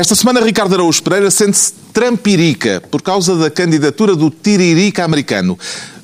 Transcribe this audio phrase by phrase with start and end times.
[0.00, 5.58] Esta semana, Ricardo Araújo Pereira sente-se trampirica por causa da candidatura do Tiririca americano.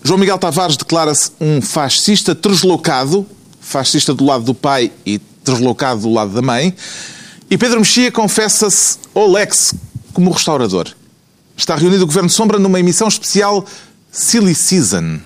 [0.05, 3.27] João Miguel Tavares declara-se um fascista deslocado,
[3.59, 6.75] fascista do lado do pai e deslocado do lado da mãe.
[7.51, 9.75] E Pedro Mexia confessa-se Olex
[10.13, 10.89] como restaurador.
[11.57, 13.65] Está reunido o Governo Sombra numa emissão especial
[14.13, 15.21] Silly Season.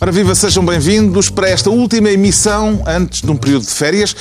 [0.00, 4.14] Ora viva, sejam bem-vindos para esta última emissão antes de um período de férias.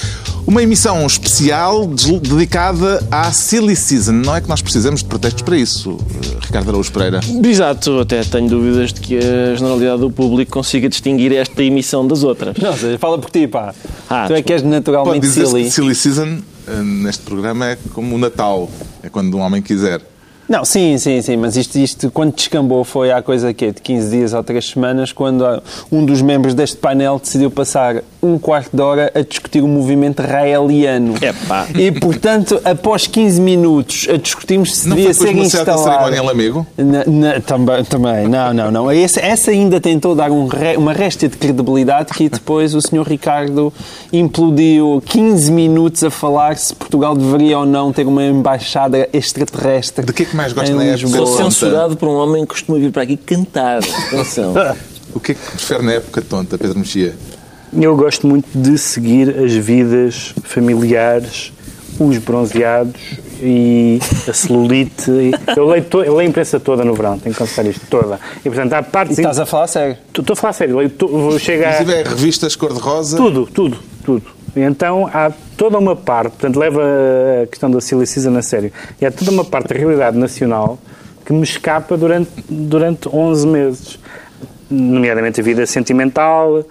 [0.47, 4.13] Uma emissão especial dedicada à Silly Season.
[4.13, 7.19] Não é que nós precisamos de pretextos para isso, eh, Ricardo Araújo Pereira?
[7.45, 12.23] Exato, até tenho dúvidas de que a generalidade do público consiga distinguir esta emissão das
[12.23, 12.57] outras.
[12.57, 13.75] Não, seja, fala por ti, pá.
[14.09, 15.65] Ah, tu é que és naturalmente Pode silly.
[15.65, 18.67] Que silly Season eh, neste programa é como o Natal,
[19.03, 20.01] é quando um homem quiser.
[20.47, 24.09] Não, sim, sim, sim, mas isto, isto quando descambou foi há coisa que de 15
[24.09, 25.43] dias ou 3 semanas, quando
[25.91, 30.21] um dos membros deste painel decidiu passar um quarto de hora a discutir o movimento
[30.21, 31.15] raeliano.
[31.21, 31.67] Epá.
[31.75, 36.15] E, portanto, após 15 minutos a discutirmos se devia ser instalado...
[36.15, 36.65] em Lamego?
[36.77, 38.91] Na, na, também, também, não, não, não.
[38.91, 43.05] Essa, essa ainda tentou dar um re, uma resta de credibilidade que depois o senhor
[43.05, 43.73] Ricardo
[44.13, 50.05] implodiu 15 minutos a falar se Portugal deveria ou não ter uma embaixada extraterrestre.
[50.05, 52.77] De que é que mais gosta na época Sou censurado por um homem que costuma
[52.77, 53.79] vir para aqui cantar.
[54.07, 54.53] Atenção.
[55.13, 57.15] o que é que prefere na época tonta, Pedro Mexia?
[57.73, 61.51] Eu gosto muito de seguir as vidas familiares,
[61.99, 63.01] os bronzeados
[63.41, 65.11] e a celulite.
[65.55, 68.19] Eu leio, to, eu leio a imprensa toda no verão, tenho que confessar isto, toda.
[68.39, 69.17] E, portanto, há partes...
[69.17, 69.97] E estás a falar sério?
[70.07, 70.77] Estou a falar sério.
[70.77, 71.81] Leio to, vou chegar...
[71.81, 73.17] Inclusive é revistas cor-de-rosa?
[73.17, 74.36] Tudo, tudo, tudo.
[74.63, 76.81] Então há toda uma parte, portanto leva
[77.43, 80.79] a questão da Silly Season a sério, e há toda uma parte da realidade nacional
[81.25, 83.99] que me escapa durante, durante 11 meses
[84.69, 86.63] nomeadamente a vida sentimental,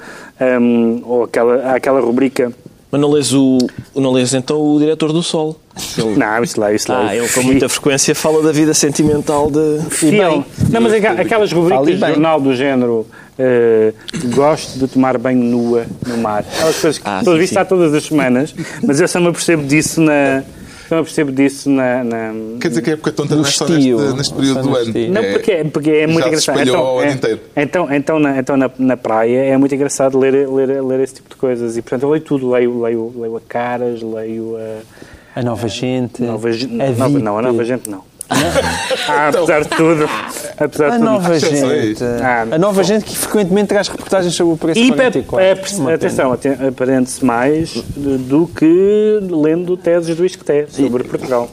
[0.60, 2.52] um, ou aquela, aquela rubrica.
[2.90, 3.58] Mas não lês, o,
[3.94, 5.60] não lês então o diretor do Sol?
[5.98, 6.16] Ele...
[6.16, 7.08] Não, isso lá, isso lá.
[7.08, 9.80] Ah, ele com muita frequência fala da vida sentimental de.
[9.90, 10.44] Fiel.
[10.70, 13.06] Não, mas aquelas rubricas de jornal do género.
[13.38, 13.92] Uh,
[14.34, 16.44] gosto de tomar banho nua no mar.
[16.54, 20.00] Aquelas coisas que ah, a visitar todas as semanas, mas eu só me apercebo disso
[20.00, 20.42] na,
[20.90, 23.92] eu percebo disso na, na, Quer dizer que a época tonta não é só neste,
[23.92, 24.92] neste período do ano.
[25.10, 26.60] Não, porque, é, porque é muito engraçado.
[26.60, 27.40] Então, é, inteiro.
[27.56, 31.28] então, então, na, então na, na praia é muito engraçado ler, ler, ler esse tipo
[31.28, 31.76] de coisas.
[31.76, 32.50] E portanto eu leio tudo.
[32.50, 35.40] Leio, leio, leio a caras, leio a.
[35.40, 36.22] A nova gente.
[36.22, 38.02] Nova, a nova, não, a nova gente não.
[38.28, 40.08] Ah, apesar de tudo.
[40.58, 41.04] Apesar a de tudo.
[41.04, 42.04] nova gente.
[42.22, 45.90] Ah, a nova gente que frequentemente traz reportagens sobre o preço e 44.
[45.90, 51.48] É, atenção, aprende-se mais do que lendo teses do ISCTE sobre Portugal.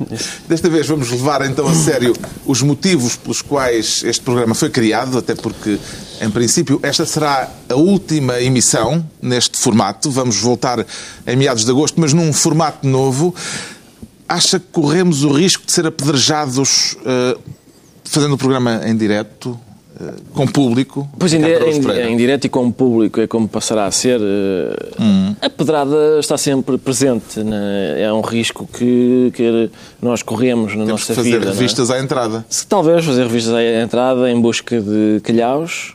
[0.47, 2.13] Desta vez vamos levar então a sério
[2.45, 5.77] os motivos pelos quais este programa foi criado, até porque,
[6.21, 10.09] em princípio, esta será a última emissão neste formato.
[10.09, 10.85] Vamos voltar
[11.27, 13.33] em meados de agosto, mas num formato novo
[14.33, 17.39] acha que corremos o risco de ser apedrejados uh,
[18.03, 19.59] fazendo o programa em direto?
[19.93, 21.07] Uh, com público.
[21.19, 24.19] Pois em, em, em, direto e com público é como passará a ser.
[24.19, 25.35] Uh, hum.
[25.39, 27.43] A pedrada está sempre presente.
[27.43, 28.01] Né?
[28.01, 29.69] É um risco que, que
[30.01, 31.45] nós corremos na Temos nossa fazer vida.
[31.45, 31.99] fazer revistas é?
[31.99, 32.43] à entrada.
[32.49, 35.93] Se, talvez fazer revistas à entrada em busca de calhaus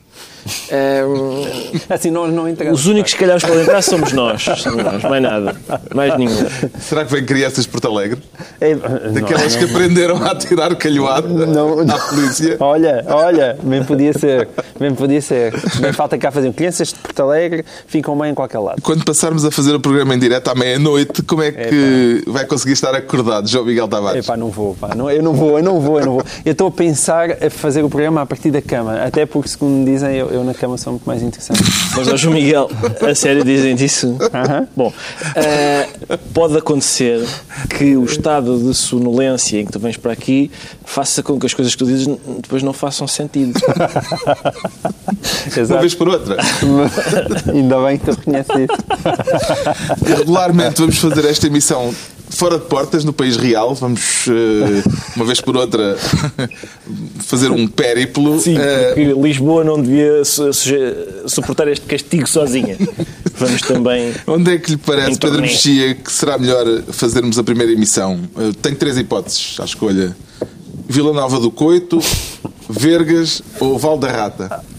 [1.07, 1.45] um,
[1.95, 2.81] assim nós não entramos.
[2.81, 4.43] Os únicos que calhar podem entrar somos nós.
[4.59, 5.57] Somos nós, mais nada.
[5.95, 6.35] Mais nenhum.
[6.81, 8.21] Será que vem crianças de Porto Alegre?
[8.61, 12.57] É, Daquelas não, que aprenderam a tirar calhoado não, à polícia?
[12.61, 14.49] Olha, olha, bem podia ser.
[14.79, 15.55] Bem podia ser.
[15.81, 16.53] Bem falta cá fazer.
[16.53, 18.83] Crianças de Porto Alegre ficam bem em qualquer lado.
[18.83, 22.73] Quando passarmos a fazer o programa em direto à meia-noite, como é que vai conseguir
[22.73, 24.25] estar acordado, João Miguel Tavares?
[24.25, 24.95] Epá, não vou, pá.
[24.95, 26.25] Não, eu não vou, eu não vou, eu não vou.
[26.45, 29.01] Eu estou a pensar a fazer o programa a partir da cama.
[29.03, 31.65] Até porque, segundo me dizem, eu, eu na cama são muito mais interessantes.
[31.97, 34.09] Mas, ó, João Miguel, a sério dizem isso?
[34.09, 34.67] Uh -huh.
[34.77, 37.27] Bom, uh, pode acontecer
[37.69, 40.51] que o estado de sonolência em que tu vens para aqui
[40.85, 42.07] faça com que as coisas que tu dizes
[42.41, 43.59] depois não façam sentido.
[45.69, 46.37] Uma vez por outra.
[47.53, 48.77] Ainda bem que tu reconheces isso.
[50.05, 51.93] Regularmente vamos fazer esta emissão
[52.31, 53.75] fora de portas, no país real.
[53.75, 55.97] Vamos, uh, uma vez por outra,
[57.21, 58.41] fazer um périplo.
[58.41, 60.51] Sim, porque uh, Lisboa não devia su
[61.27, 62.77] suportar este castigo sozinha.
[63.37, 64.13] Vamos também.
[64.27, 68.21] Onde é que lhe parece, Pedro Mexia, que será melhor fazermos a primeira emissão?
[68.35, 70.17] Uh, tenho três hipóteses à escolha:
[70.89, 72.01] Vila Nova do Coito,
[72.69, 74.78] Vergas ou Val da Rata.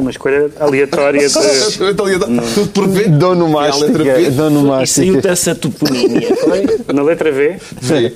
[0.00, 1.34] Foi uma escolha aleatória de...
[2.54, 3.08] Tudo por V?
[3.08, 4.30] Dono Mástica.
[4.30, 5.06] Dono Mástica.
[5.06, 6.64] Saiu dessa toponímia, foi?
[6.94, 7.58] Na letra V?
[7.80, 8.12] V.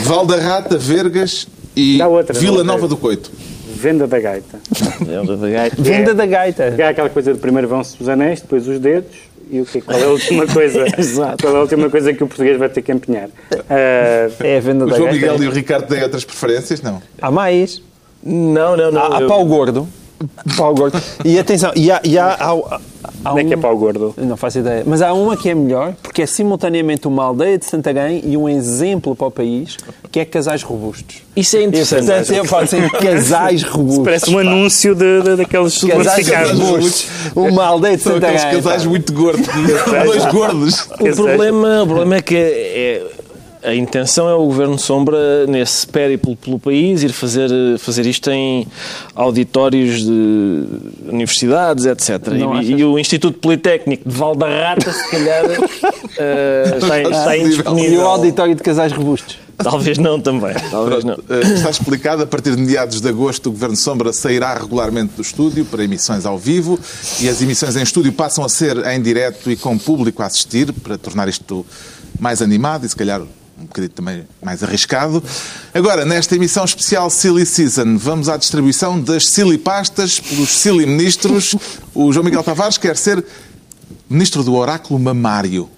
[0.00, 1.46] Val da Rata, Vergas
[1.76, 1.98] e
[2.34, 3.30] Vila Nova do Coito.
[3.76, 4.58] Venda da gaita.
[5.00, 5.76] Venda da gaita.
[5.78, 6.62] Venda da gaita.
[6.76, 9.14] É aquela coisa de primeiro vão-se os anéis, depois os dedos,
[9.50, 10.84] e o que, qual é a última coisa?
[10.98, 11.44] Exato.
[11.44, 13.28] Qual é a última coisa que o português vai ter que empenhar?
[13.70, 15.26] Ah, É a venda O da João gaita.
[15.32, 16.80] Miguel e o Ricardo têm outras preferências?
[16.82, 17.00] Não.
[17.20, 17.80] Há mais.
[18.22, 19.00] Não, não, não.
[19.02, 19.86] Há, há eu- pau gordo.
[20.56, 21.00] Pau gordo.
[21.24, 22.50] E atenção, e há, e há, há,
[23.24, 24.14] há onde é que é um- pau gordo?
[24.16, 24.82] Não faço ideia.
[24.86, 28.48] Mas há uma que é melhor, porque é simultaneamente uma aldeia de Santarém e um
[28.48, 29.76] exemplo para o país,
[30.10, 31.16] que é casais robustos.
[31.36, 32.06] Isso é E, interessante.
[32.06, 34.04] portanto, eu falo assim, casais robustos.
[34.04, 36.60] Parece um anúncio de, de- daqueles Casais supermercados.
[36.60, 37.06] robustos.
[37.34, 38.62] Uma aldeia de São aqueles Santarém.
[38.62, 38.88] casais pá.
[38.88, 39.46] muito gordos.
[40.06, 40.80] Dois gordos.
[41.00, 43.02] O problema, o problema é que é-
[43.64, 48.66] a intenção é o Governo Sombra, nesse périplo pelo país, ir fazer, fazer isto em
[49.14, 50.66] auditórios de
[51.08, 52.28] universidades, etc.
[52.62, 55.44] E, e o Instituto Politécnico de Valdarrata, se calhar,
[56.18, 58.00] eh, está, está E indisponível.
[58.02, 59.38] o auditório de casais robustos.
[59.56, 60.52] Talvez não também.
[60.70, 61.14] Talvez não.
[61.30, 65.22] Eh, Está explicado, a partir de meados de agosto, o Governo Sombra sairá regularmente do
[65.22, 66.78] estúdio para emissões ao vivo
[67.20, 70.72] e as emissões em estúdio passam a ser em direto e com público a assistir,
[70.72, 71.64] para tornar isto
[72.18, 73.22] mais animado e, se calhar,
[73.58, 75.22] um bocadinho também mais arriscado.
[75.72, 81.54] Agora, nesta emissão especial Silly Season, vamos à distribuição das Silly Pastas pelos Silly Ministros.
[81.94, 83.24] O João Miguel Tavares quer ser
[84.08, 85.68] Ministro do Oráculo Mamário.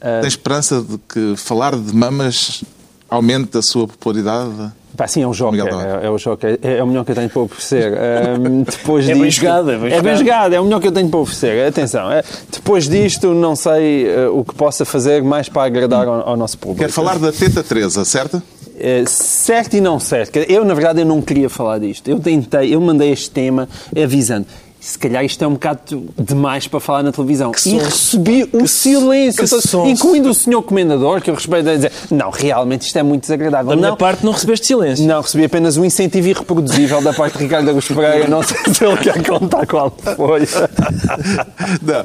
[0.00, 2.62] Tem esperança de que falar de mamas
[3.08, 4.72] aumente a sua popularidade?
[4.96, 6.02] Pá, sim, é um Tavares.
[6.02, 6.58] É, é o joker.
[6.62, 7.92] É, é o melhor que eu tenho para oferecer.
[8.70, 10.18] Depois É bem disto- jogado, é bem É bem jogado.
[10.18, 11.66] jogado, é o melhor que eu tenho para oferecer.
[11.68, 16.30] Atenção, é, depois disto, não sei eh, o que possa fazer mais para agradar ao,
[16.30, 16.82] ao nosso público.
[16.82, 18.42] Quer falar da Teta Teresa, certo?
[18.78, 20.36] Eh, certo e não certo.
[20.38, 22.08] Eu, na verdade, eu não queria falar disto.
[22.08, 23.68] Eu tentei, eu mandei este tema
[24.02, 24.46] avisando.
[24.86, 25.80] Se calhar isto é um bocado
[26.16, 27.50] demais para falar na televisão.
[27.50, 31.90] E som- recebi o silêncio, que incluindo o senhor comendador, que eu respeito, a dizer:
[32.08, 33.70] Não, realmente isto é muito desagradável.
[33.70, 35.04] Da minha não, parte, não recebeste silêncio.
[35.04, 38.28] não, recebi apenas um incentivo irreproduzível da parte de Ricardo Augusto Pereira.
[38.28, 40.46] Não sei se ele quer contar qual foi.
[41.82, 42.04] Não.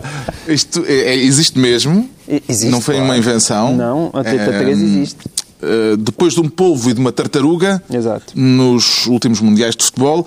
[0.51, 2.09] Isto é- é- existe mesmo.
[2.49, 3.19] Existe, não foi uma claro.
[3.19, 3.75] invenção.
[3.75, 5.17] Não, a Teta Eh, Teresa existe.
[5.61, 8.33] eh, depois de um polvo e de uma tartaruga, Exato.
[8.35, 10.25] nos últimos mundiais de futebol,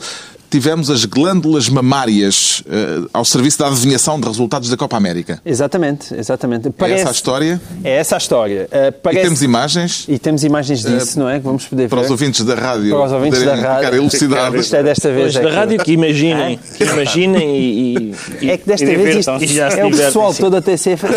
[0.54, 5.40] tivemos as glândulas mamárias eh, ao serviço da adivinhação de resultados da Copa América.
[5.44, 6.68] Exatamente, exatamente.
[6.78, 7.60] É essa a história?
[7.82, 8.68] É essa a história.
[8.70, 11.38] Uh, E parece- temos imagens E temos imagens disso, não é?
[11.38, 12.04] Que vamos poder para ver.
[12.04, 13.84] os ouvintes da rádio Para os ouvintes da rádio.
[13.86, 14.60] ficar elucidados.
[14.60, 15.32] Isto é desta vez.
[15.32, 19.16] Pois, é da rádio que imaginem, que imaginem e, e- É que desta E vez
[19.16, 19.30] isto.
[19.42, 20.42] E se é o pessoal sim.
[20.42, 21.08] todo a TCF a,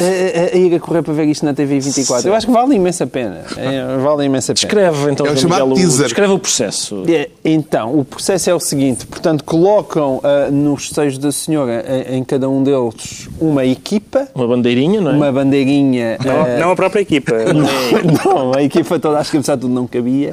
[0.56, 2.28] a- ir a correr para ver isto na TV 24.
[2.28, 3.42] Eu acho que vale imensa pena.
[3.56, 4.66] É, vale imensa pena.
[4.68, 6.06] Escreve então É o Miguel, o-.
[6.06, 7.04] Escreve o processo.
[7.08, 12.16] É, Então, o processo é o seguinte: portanto, colocam ah, nos seios da senhora, ah,
[12.16, 15.14] em cada um deles, uma equipa, Uma bandeirinha, não é?
[15.16, 16.18] uma bandeirinha.
[16.24, 17.34] Não, ah, não a própria equipa.
[18.26, 20.32] não, a equipa toda, acho que apesar de tudo não cabia.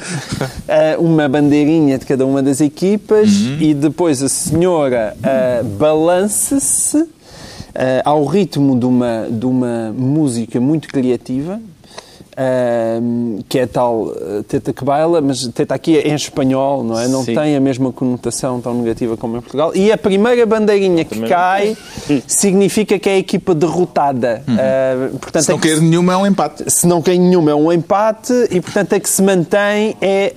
[0.98, 3.28] Uma bandeirinha de cada uma das equipas
[3.60, 5.16] e depois a senhora
[5.78, 7.08] balança-se
[8.04, 11.60] ao ritmo de uma, de uma música muito criativa.
[13.48, 17.06] Que é tal ah, Teta que baila, mas Teta aqui é em espanhol, não é?
[17.08, 17.34] Não Sim.
[17.34, 19.72] tem a mesma conotação tão negativa como em Portugal.
[19.74, 21.76] E a primeira bandeirinha que cai
[22.26, 24.42] significa que é a equipa derrotada.
[24.48, 26.64] Ah, portanto, Se não que cair nenhuma, é um empate.
[26.70, 30.32] se não cai nenhuma é um empate e, portanto, a que se mantém é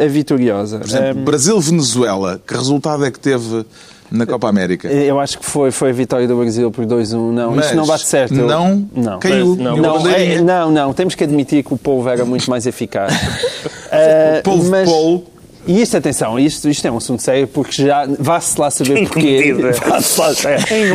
[0.00, 0.78] a, a- a vitoriosa.
[0.78, 3.64] Por exemplo, Um, Brasil-Venezuela, que resultado é que teve
[4.12, 4.88] na Copa América?
[4.88, 7.32] eu acho que foi, foi a vitória do Brasil por 2-1.
[7.32, 8.34] Não, Mas isto não bate certo.
[8.34, 9.18] Eu- não não.
[9.18, 9.56] caiu.
[9.56, 13.12] Não, Não, é- não, não, temos que admitir que o povo era muito mais eficaz.
[13.92, 15.24] Uh, Povo mas- polo.
[15.66, 19.54] E isto, atenção, isto, isto é um assunto sério porque já vá-se lá saber porquê.
[19.62, 20.28] Vá-se lá,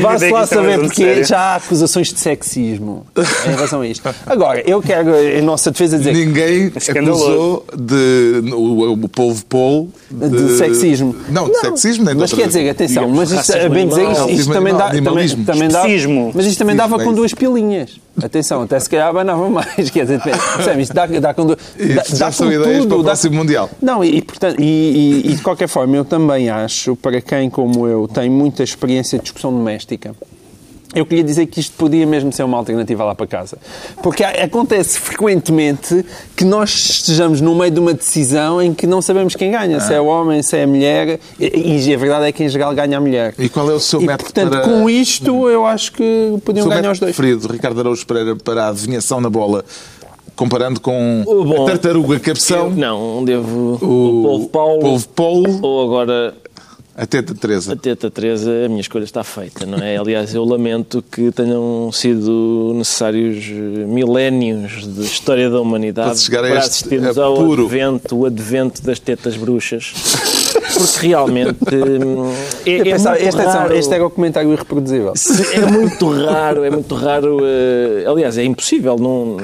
[0.02, 1.26] vá-se que lá é saber porque sério.
[1.26, 3.06] já há acusações de sexismo
[3.46, 4.08] em relação a isto.
[4.26, 7.24] Agora, eu quero, em nossa defesa, dizer que Ninguém Escandaloso.
[7.26, 11.16] acusou de, o, o povo polo de, sexismo.
[11.30, 14.30] Não, de sexismo nem de Mas quer dizer, atenção, mas isto, racismo bem dizer, isto,
[14.30, 15.04] isto também, dá, também,
[15.46, 15.84] também dá,
[16.34, 18.07] mas isto também dava Especismo, com é duas pilinhas.
[18.24, 19.90] Atenção, até se calhar abanava mais.
[19.92, 21.46] Quer dizer, percebe, isto dá, dá com.
[21.46, 23.70] Dá, Isto já dá são ideias tudo, para o dá- próximo Mundial.
[23.82, 24.64] Não, e, e, portanto, e,
[25.26, 29.18] e- e de qualquer forma, eu também acho, para quem como eu tem muita experiência
[29.20, 30.16] de discussão doméstica,
[30.96, 33.58] eu queria dizer que isto podia mesmo ser uma alternativa lá para casa.
[34.02, 36.04] Porque há- acontece frequentemente
[36.36, 39.94] que nós estejamos no meio de uma decisão em que não sabemos quem ganha, se
[39.94, 42.74] é o homem, se é a mulher, e, e a verdade é que em geral
[42.74, 43.34] ganha a mulher.
[43.38, 44.62] E qual é o seu E, método portanto, para...
[44.62, 47.16] com isto, eu acho que podiam ganhar os dois.
[47.16, 49.66] preferido, Ricardo Araújo Pereira, para a adivinhação na bola,
[50.36, 55.60] comparando com O bom- a tartaruga cabeção, Não, devo o, o Polvo Paulo polvo polo,
[55.64, 56.34] ou agora
[56.98, 57.74] a teta Teresa.
[57.74, 59.98] a Teta Teresa, a minha escolha está feita, não é?
[59.98, 66.60] Aliás, eu lamento que tenham sido necessários eh, milénios de história da humanidade Para para
[66.60, 67.62] assistirmos apuro.
[67.62, 69.94] ao advento, o advento das tetas bruxas.
[70.74, 71.58] porque realmente
[72.04, 72.34] hum,
[72.66, 73.76] é, é pensava, muito este, é raro.
[73.76, 75.14] este era o comentário irreproduzível.
[75.54, 77.40] É muito raro, é muito raro.
[77.44, 79.38] eh, aliás, é impossível num,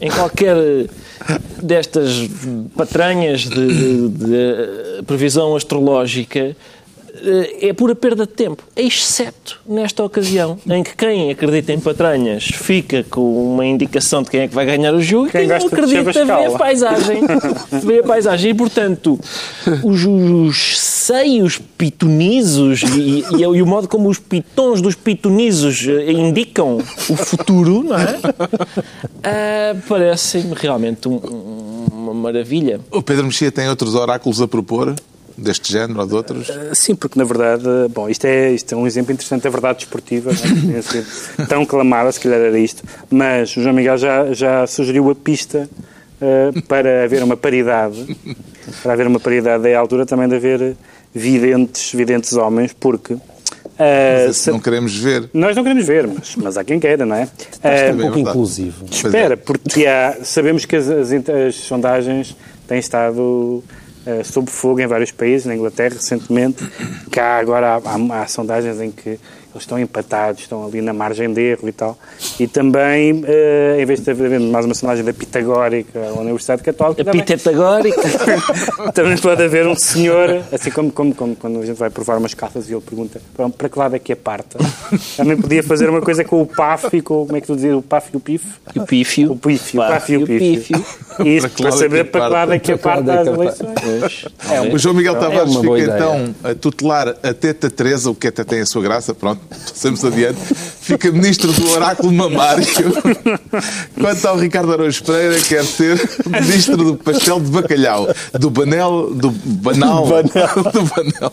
[0.00, 0.56] em qualquer
[1.62, 2.28] destas
[2.76, 6.56] patranhas de, de- de previsão astrológica.
[7.22, 12.44] Eh, É pura perda de tempo, exceto nesta ocasião, em que quem acredita em patranhas
[12.44, 15.48] fica com uma indicação de quem é que vai ganhar o jogo Quem e quem
[15.48, 17.20] não gosta de acredita vê a paisagem.
[17.84, 18.50] Vê a paisagem.
[18.50, 19.18] E, portanto,
[19.84, 26.12] os, os seios pitonizos e, e- e o modo como os pitons dos pitonizos eh,
[26.12, 28.18] indicam o futuro, não é?
[29.22, 32.80] Ah, Parece-me realmente um- uma maravilha.
[32.90, 34.94] O Pedro Mexia tem outros oráculos a propor,
[35.38, 36.48] deste género ou de outros?
[36.74, 37.64] Sim, porque na verdade,
[37.94, 40.82] bom, isto é, isto é um exemplo interessante da verdade desportiva, é?
[40.82, 41.06] Sido
[41.48, 45.68] tão clamada, se calhar era isto, mas o João Miguel já, já sugeriu a pista
[46.20, 48.16] eh, para haver uma paridade,
[48.82, 50.76] para haver uma paridade, é a altura também de haver
[51.14, 53.16] videntes, videntes homens, porque
[54.28, 55.30] Esse se- não queremos ver.
[55.32, 57.28] nós não queremos ver, mas, mas há quem queira, não é?
[57.62, 58.84] É Eh, um pouco inclusivo.
[58.90, 58.94] É.
[58.94, 63.62] Espera, porque há, sabemos que as, as, as sondagens têm estado
[64.08, 66.64] eh, sob fogo em vários países, na Inglaterra recentemente,
[67.12, 69.18] cá agora há, há- há sondagens em que
[69.58, 71.98] eles estão empatados, estão ali na margem de erro e tal.
[72.38, 77.02] E também, eh, em vez de haver mais uma sondagem da Pitagórica ou Universidade Católica,
[77.02, 78.00] A também, pitetagórica.
[78.94, 82.34] também pode haver um senhor, assim como, como, como quando a gente vai provar umas
[82.34, 84.58] calças e ele pergunta "Pronto, para que lado é que aparta?
[85.16, 87.74] Também podia fazer uma coisa com o PAF e com, como é que tu dizes,
[87.74, 88.44] o PAF e o PIF?
[88.76, 89.32] O pífio.
[89.32, 90.84] O pífio, o PAF e o o pífio.
[91.24, 93.26] E isso Para para é saber para que lado é que Para que aparta as
[93.26, 94.24] é eleições.
[94.50, 96.10] É O João Miguel Tavares uma boa fica ideia.
[96.16, 100.04] então a tutelar a Teta Teresa, o que até tem a sua graça, pronto, passamos
[100.04, 100.38] adiante.
[100.80, 102.66] Fica ministro do oráculo mamário.
[104.00, 109.30] Quanto ao Ricardo Araújo Pereira, quer ser ministro do pastel de bacalhau, do banel, do
[109.30, 110.06] banal,
[110.72, 111.32] do banal,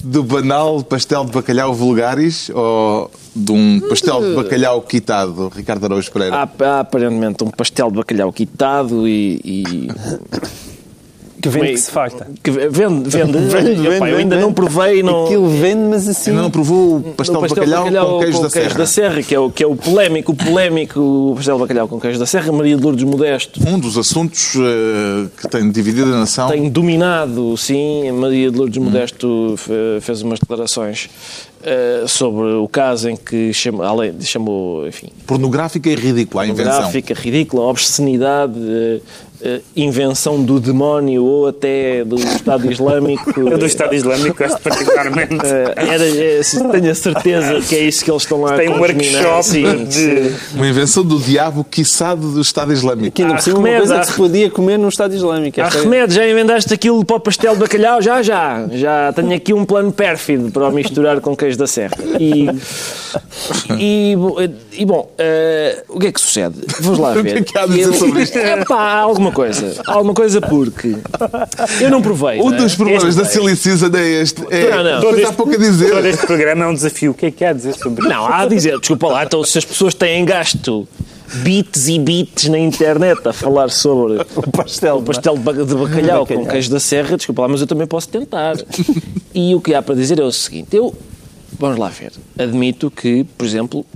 [0.00, 6.12] do banal pastel de bacalhau vulgaris ou de um pastel de bacalhau quitado, Ricardo Araújo
[6.12, 6.36] Pereira?
[6.36, 9.40] Há, há aparentemente um pastel de bacalhau quitado e.
[9.44, 10.71] e
[11.42, 12.28] Que vende Meio- que se farta.
[12.42, 13.38] que vende, vende.
[13.52, 14.46] Vende, Epá, eu vende, ainda vende.
[14.46, 15.02] não provei.
[15.02, 16.30] Não, Aquilo vende, mas assim...
[16.30, 18.42] Ainda não provou o pastel, no de bacalhau, com queijo,
[18.78, 19.22] da, serra.
[19.22, 22.26] que é o, que é o polémico, o polémico pastel de bacalhau com queijo da
[22.26, 23.60] serra, Maria de Lourdes Modesto.
[23.68, 26.48] Um dos assuntos eh, que tem dividido a nação.
[26.48, 31.10] Tem dominado, sim, Maria de Lourdes Modesto fe- fez umas declarações
[31.64, 36.78] eh, sobre o caso em que chamou, além, chamou enfim, Pornográfica e ridícula, a invenção.
[36.82, 39.00] gráfica, ridícula, obscenidade, eh,
[39.76, 43.32] invenção do demónio ou até do Estado Islâmico.
[43.38, 45.34] Eu do Estado Islâmico gosto particularmente.
[45.44, 48.68] Eh, era, eh, se- tenho a certeza que é isso que eles estão lá Tem
[48.68, 50.32] a um workshop Sim, de...
[50.54, 53.14] Uma invenção do diabo, quiçado do Estado Islâmico.
[53.16, 55.60] Que ainda por cima uma remédio, coisa há- que se podia comer no Estado Islâmico.
[55.60, 58.00] Há Esta é- remédio, já inventaste aquilo para o pastel de bacalhau?
[58.02, 58.66] Já, já.
[58.72, 61.96] Já tenho aqui um plano pérfido para o misturar com queijo da serra.
[62.18, 62.46] E,
[63.78, 64.16] e,
[64.78, 66.54] e, bom, eh, o que é que sucede?
[66.80, 67.22] Vamos lá ver.
[67.24, 68.38] que é que há a dizer sobre isto?
[68.42, 69.00] É pá, há
[69.32, 69.82] alguma coisa.
[69.86, 70.96] Há alguma coisa porque
[71.80, 72.40] eu não provei.
[72.40, 72.56] Um não é?
[72.62, 73.24] dos problemas Este da.
[73.28, 74.42] Silly Season é este.
[74.50, 75.00] É, Não, não.
[75.00, 75.90] Depois há pouco a dizer.
[75.90, 77.10] Todo este programa é um desafio.
[77.12, 79.42] O que é que há a dizer sobre Não, há a dizer, desculpa lá, então
[79.44, 80.86] se as pessoas têm gasto
[81.36, 84.98] bits e bits na internet a falar sobre O pastel.
[84.98, 86.46] o pastel de ba- de bacalhau, com Bacalhau.
[86.52, 88.54] queijo da serra, desculpa lá, mas eu também posso tentar.
[89.34, 90.94] e o que há para dizer é o seguinte: eu,
[91.58, 93.86] vamos lá ver, admito que, por exemplo,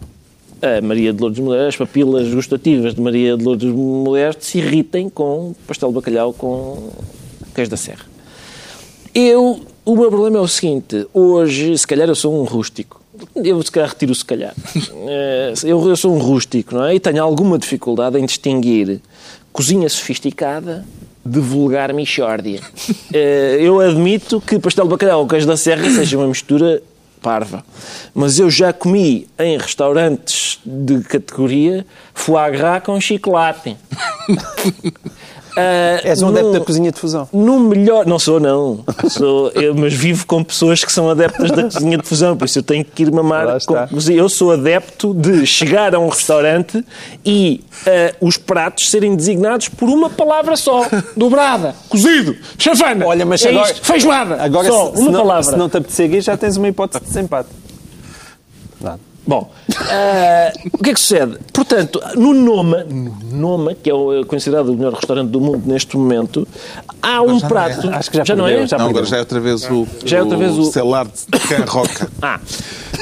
[0.62, 5.54] a Maria de Lourdes as papilas gustativas de Maria de Lourdes Modesto se irritem com
[5.66, 6.90] pastel de bacalhau com
[7.54, 8.04] queijo da serra.
[9.14, 13.00] Eu, o meu problema é o seguinte: hoje, se calhar, eu sou um rústico.
[13.34, 14.54] Eu, se calhar, retiro o se calhar.
[15.08, 16.94] Eh, Eu, eu sou um rústico, não é?
[16.94, 19.00] E tenho alguma dificuldade em distinguir
[19.52, 20.84] cozinha sofisticada
[21.24, 22.60] de vulgar mixórdia.
[23.12, 26.82] Eh, Eu admito que pastel de bacalhau ou queijo da serra seja uma mistura
[27.26, 27.64] parva.
[28.14, 33.76] Mas eu já comi em restaurantes de categoria foie gras com chocolate.
[35.56, 37.28] Ah, És um adepto num- da cozinha de fusão.
[37.32, 38.04] no melhor.
[38.06, 38.84] Não sou, não.
[39.08, 42.58] Sou, eu, mas vivo com pessoas que são adeptas da cozinha de fusão, por isso
[42.58, 44.18] eu tenho que ir mamar com cozinha.
[44.18, 46.84] Eu sou adepto de chegar a um restaurante
[47.24, 50.86] e ah, os pratos serem designados por uma palavra só:
[51.16, 53.06] dobrada, cozido, chafana.
[53.06, 54.42] Olha, mas é agora- isto, feijoada.
[54.42, 55.42] Agora, só, se, se uma não, palavra.
[55.42, 57.48] se não te apetecer aqui, já tens uma hipótese de desempate.
[58.80, 59.00] Nada.
[59.26, 59.50] Bom,
[59.90, 61.36] ah, o que é que sucede?
[61.52, 65.62] Portanto, no Noma, no Noma, que é o- é considerado o melhor restaurante do mundo
[65.66, 66.46] neste momento,
[67.02, 67.48] há um já não é.
[67.48, 67.88] prato.
[67.90, 68.66] Acho que já não perdeu, é?
[68.68, 71.38] já Não, agora já é outra vez o, Já é outra vez o- Celar de
[71.48, 72.08] Can Roca.
[72.22, 72.40] Ah,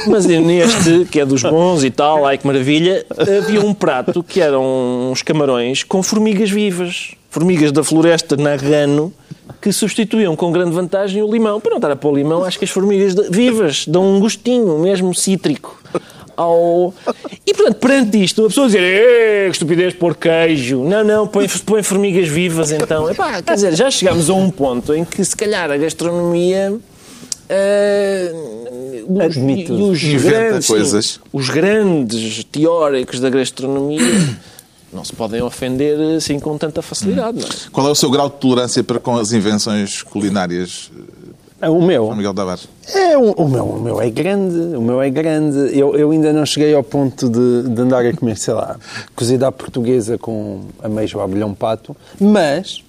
[0.07, 3.04] mas neste, que é dos bons e tal, ai que maravilha,
[3.45, 7.12] havia um prato que eram uns camarões com formigas vivas.
[7.35, 9.12] Formigas da floresta Nagano
[9.61, 11.61] que substituíam com grande vantagem o limão.
[11.61, 15.12] Para não estar a pôr limão, acho que as formigas vivas dão um gostinho, mesmo
[15.12, 15.83] cítrico.
[16.37, 16.95] Ao...
[17.45, 20.85] E, portanto, perante isto, a pessoa dizer "Eh, que estupidez pôr queijo.
[20.85, 23.11] Não, não, põe, põe formigas vivas então.
[23.11, 26.73] Epá, quer dizer, já chegámos a um ponto em que, se calhar, a gastronomia...
[27.49, 28.33] eh,
[29.09, 29.73] os, Admite.
[29.73, 34.00] e os grandes, sim, os grandes teóricos da gastronomia
[34.95, 37.51] não se podem ofender assim com tanta facilidade, não é?
[37.73, 40.91] Qual é o seu grau de tolerância para com as invenções culinárias,
[41.61, 42.05] Ah, O meu?
[42.05, 42.69] João Miguel Tavares?
[42.95, 45.57] É, o, o meu, o meu é grande, o meu é grande.
[45.79, 48.77] Eu, eu ainda não cheguei ao ponto de, de andar a comer, sei lá,
[49.17, 52.83] cozida à portuguesa com ameijo abelhão pato, mas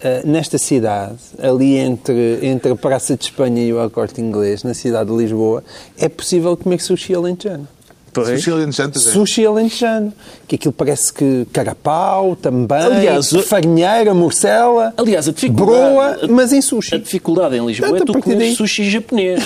[0.00, 4.62] eh, nesta cidade, ali entre, entre a Praça de Espanha e o El Corte Inglês,
[4.62, 5.64] na cidade de Lisboa,
[5.96, 7.66] é possível comer sushi alentejano.
[8.14, 9.00] Sushi alentejante, é.
[9.00, 10.12] Sushi alentejano,
[10.46, 16.60] que aquilo parece que carapau também, Aliás, farinheira, morcela, Aliás, a dificuldade- broa, mas em
[16.60, 16.94] sushi.
[16.94, 18.54] A dificuldade em Lisboa é Tanto tu a partir comer daí.
[18.54, 19.42] sushi japonês.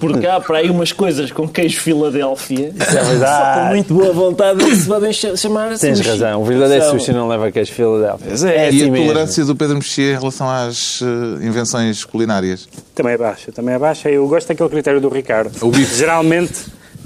[0.00, 2.72] Porque há para aí umas coisas com queijo Filadélfia.
[2.78, 3.54] é verdade.
[3.58, 6.08] Só com muito boa vontade se podem cha- chamar Tens sushi.
[6.10, 8.26] razão, o verdadeiro São- sushi não leva queijo Filadélfia.
[8.28, 8.56] Pois é.
[8.56, 9.06] é E assim a mesmo.
[9.08, 12.68] tolerância do Pedro Mexia em relação às eh, invenções culinárias?
[12.94, 14.08] Também é baixa, também é baixa.
[14.10, 15.52] Eu gosto daquele critério do Ricardo.
[15.62, 15.96] O bife.
[15.96, 16.52] Geralmente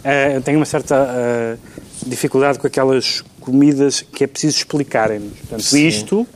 [0.04, 1.56] eh, eu tenho uma certa eh,
[2.06, 5.32] dificuldade com aquelas comidas que é preciso explicarem-nos.
[5.38, 6.26] Portanto, isto,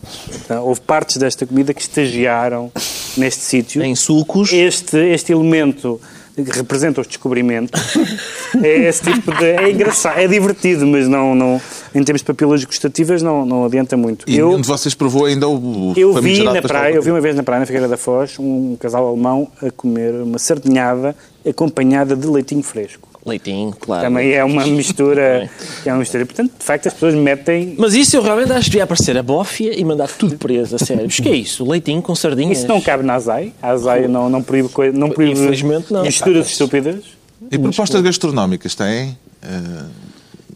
[0.48, 2.70] eh, houve partes desta comida que estagiaram
[3.16, 3.82] neste sítio.
[3.82, 4.52] Em sucos.
[4.52, 6.00] Este, este elemento
[6.44, 7.80] que representa os descobrimentos
[8.62, 9.44] é esse tipo de.
[9.44, 11.60] É engraçado, é divertido, mas não, não,
[11.94, 14.28] em termos de papilas gustativas não, não adianta muito.
[14.28, 17.20] E eu, nenhum de vocês provou ainda o eu vi na praia, eu vi uma
[17.20, 21.16] vez na praia, na Figueira da Foz, um casal alemão a comer uma sardinhada
[21.48, 23.15] acompanhada de leitinho fresco.
[23.26, 24.04] Leitinho, claro.
[24.04, 25.50] Também é uma mistura,
[25.84, 26.24] é uma mistura.
[26.24, 27.74] Portanto, de facto, as pessoas metem.
[27.76, 30.78] Mas isso eu realmente acho que devia aparecer a bófia e mandar tudo preso, a
[30.78, 31.02] sério.
[31.04, 31.68] Mas que é isso?
[31.68, 32.58] Leitinho com sardinhas?
[32.58, 33.52] Isso não cabe na Azai.
[33.60, 36.02] A Azai não, não proíbe, coi- não proíbe Infelizmente não.
[36.02, 37.02] misturas estúpidas.
[37.50, 39.18] E propostas gastronómicas têm?
[39.42, 39.84] Eh,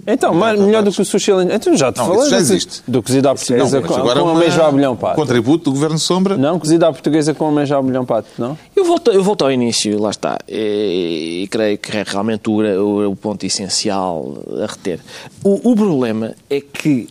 [0.07, 1.57] Então, mais, melhor do que o sushi alentejano.
[1.61, 2.31] Então já te Não, falei.
[2.31, 2.83] já existe.
[2.89, 5.17] Do cozido à não, portuguesa mas com, agora com uma- ameijo ao abelhão pato.
[5.17, 6.37] Contributo do Governo Sombra?
[6.37, 8.59] Não, cozido à portuguesa com ameijo ao abelhão pato, não?
[8.75, 10.39] Eu volto, eu volto ao início, lá está.
[10.49, 15.01] E, e creio que é realmente o, o- o ponto essencial a reter.
[15.45, 17.09] O, o problema é que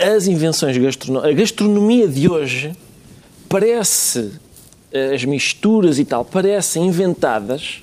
[0.00, 2.72] as invenções gastronómicas, a gastronomia de hoje
[3.48, 4.32] parece,
[5.14, 7.80] as misturas e tal, parecem inventadas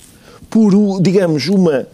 [0.50, 1.88] por, digamos, uma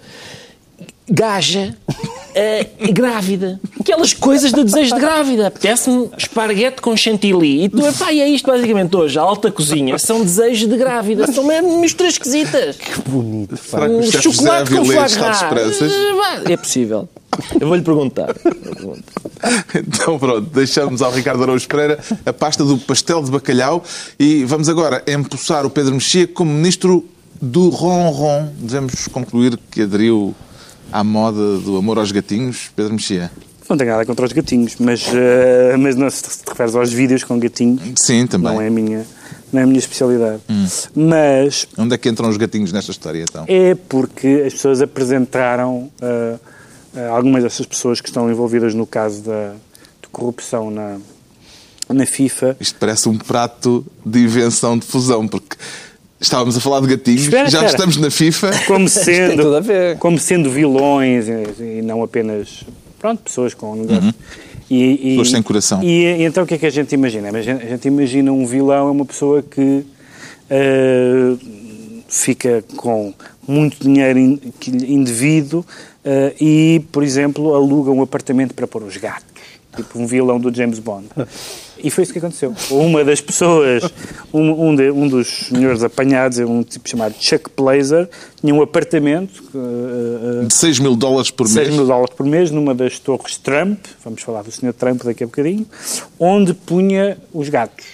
[1.10, 1.76] gaja
[2.36, 3.60] eh, grávida.
[3.80, 5.48] Aquelas coisas de desejo de grávida.
[5.48, 7.64] Apetece-me esparguete com chantilly.
[7.64, 9.18] E tu, epá, e é isto basicamente hoje.
[9.18, 11.32] A alta cozinha são desejos de grávida.
[11.32, 12.78] São mesmo misturas esquisitas.
[13.08, 13.56] Bonito.
[13.58, 15.12] Será que o Um chefe José chocolate com gras.
[15.14, 15.94] esperanças?
[16.50, 17.10] É possível.
[17.60, 18.34] Eu vou-lhe perguntar.
[19.76, 23.84] Então pronto, deixamos ao Ricardo Araújo Pereira a pasta do pastel de bacalhau
[24.20, 27.06] e vamos agora empossar o Pedro Mexia como ministro
[27.42, 28.50] do ronron.
[28.58, 30.34] Devemos concluir que aderiu
[30.92, 33.32] à moda do amor aos gatinhos, Pedro Mexia.
[33.68, 37.24] Não tenho nada contra os gatinhos, mas, eh, mas não se te referes aos vídeos
[37.24, 37.82] com gatinhos.
[37.96, 38.54] Sim, também.
[38.54, 39.06] Não é a minha,
[39.52, 40.42] não é a minha especialidade.
[40.48, 40.68] Hum.
[40.96, 43.46] Mas Onde é que entram os gatinhos nesta história então?
[43.48, 46.38] é porque as pessoas apresentaram ah,
[47.12, 49.54] algumas dessas pessoas que estão envolvidas no caso da,
[50.02, 50.98] de corrupção na,
[51.90, 52.56] na FIFA.
[52.60, 55.58] Isto parece um prato de invenção de fusão, porque
[56.26, 57.68] estávamos a falar de gatinhos, Espera, já espera.
[57.68, 58.52] estamos na FIFA.
[58.68, 59.98] Como tem tudo a sendo, ver.
[59.98, 62.64] como sendo vilões e, e não apenas
[63.00, 64.14] pronto, pessoas com negócio.
[64.70, 65.10] E, e- Uhum.
[65.12, 65.84] Pessoas sem coração.
[65.84, 67.30] E, e então o que é que a gente imagina?
[67.30, 69.86] A gente, a gente imagina um vilão é uma pessoa que
[70.50, 71.38] ah,
[72.08, 73.14] fica com
[73.48, 75.64] muito dinheiro in- que lhe- indevido
[76.04, 79.26] ah, e, por exemplo, aluga um apartamento para pôr os gatos.
[79.76, 81.08] Tipo um vilão do James Bond.
[81.86, 82.54] E foi isso que aconteceu.
[82.72, 83.84] Uma das pessoas,
[84.34, 88.10] um, um, de- um dos senhores apanhados, um tipo chamado Chuck Blazer,
[88.42, 91.78] tinha um apartamento ah, De 6 mil dólares por 6 mês.
[91.78, 94.74] mil dólares por mês numa das torres Trump, vamos falar do Sr.
[94.74, 95.66] Trump daqui a bocadinho,
[96.20, 97.86] onde punha os gatos.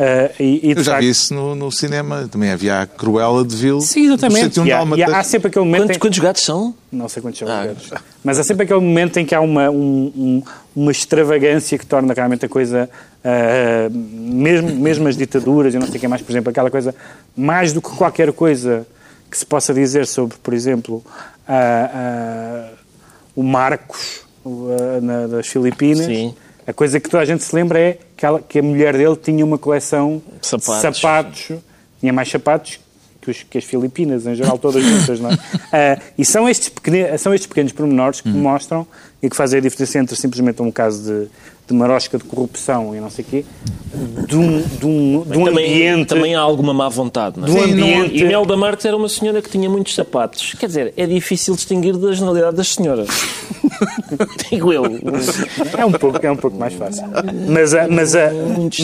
[0.00, 2.28] Ah, e, e, Eu já facto- vi isso no, no cinema.
[2.30, 3.80] Também havia a Cruella de Vil.
[3.80, 4.54] Sim, exatamente.
[4.54, 6.00] 101 E há, e há- sempre aquele momento Quantos, em...
[6.00, 6.74] quantos gatos são?
[6.92, 7.60] Não sei quantos são Ah.
[7.62, 8.02] os gatos.
[8.22, 10.42] Mas há sempre aquele momento em que há uma, um- um-
[10.76, 12.88] uma extravagância que torna realmente a coisa,
[13.24, 16.94] ah, mesmo, mesmo as ditaduras, eu não sei o que mais, por exemplo, aquela coisa,
[17.36, 18.86] mais do que qualquer coisa
[19.30, 21.04] que se possa dizer sobre, por exemplo,
[21.46, 22.68] ah,
[23.34, 26.34] o Marcos ah, na- das Filipinas, Sim.
[26.68, 29.16] A coisa que toda a gente se lembra é que, ela- que a mulher dele
[29.16, 30.74] tinha uma coleção Sapatos.
[30.76, 31.48] de sapatos,
[31.98, 32.78] tinha mais sapatos
[33.20, 35.38] que, os- que as Filipinas, em geral, todas juntas, não é?
[35.72, 38.86] Ah, e são estes, pequeni- são estes pequenos pormenores que mostram
[39.22, 41.28] e que fazem a diferença entre simplesmente um caso de,
[41.68, 43.44] de marosca de corrupção e não sei o quê,
[44.26, 46.08] de um, de um, de um também, ambiente...
[46.08, 47.38] também há alguma má vontade.
[47.38, 47.50] Não é?
[47.50, 50.54] Do Sim, ambiente- E Imelda Marques era uma senhora que tinha muitos sapatos.
[50.58, 53.08] Quer dizer, é difícil distinguir da generalidade das senhoras.
[54.50, 54.84] Digo eu.
[55.76, 57.04] É um pouco, é um pouco mais fácil.
[57.48, 58.30] Mas, a- mas, a-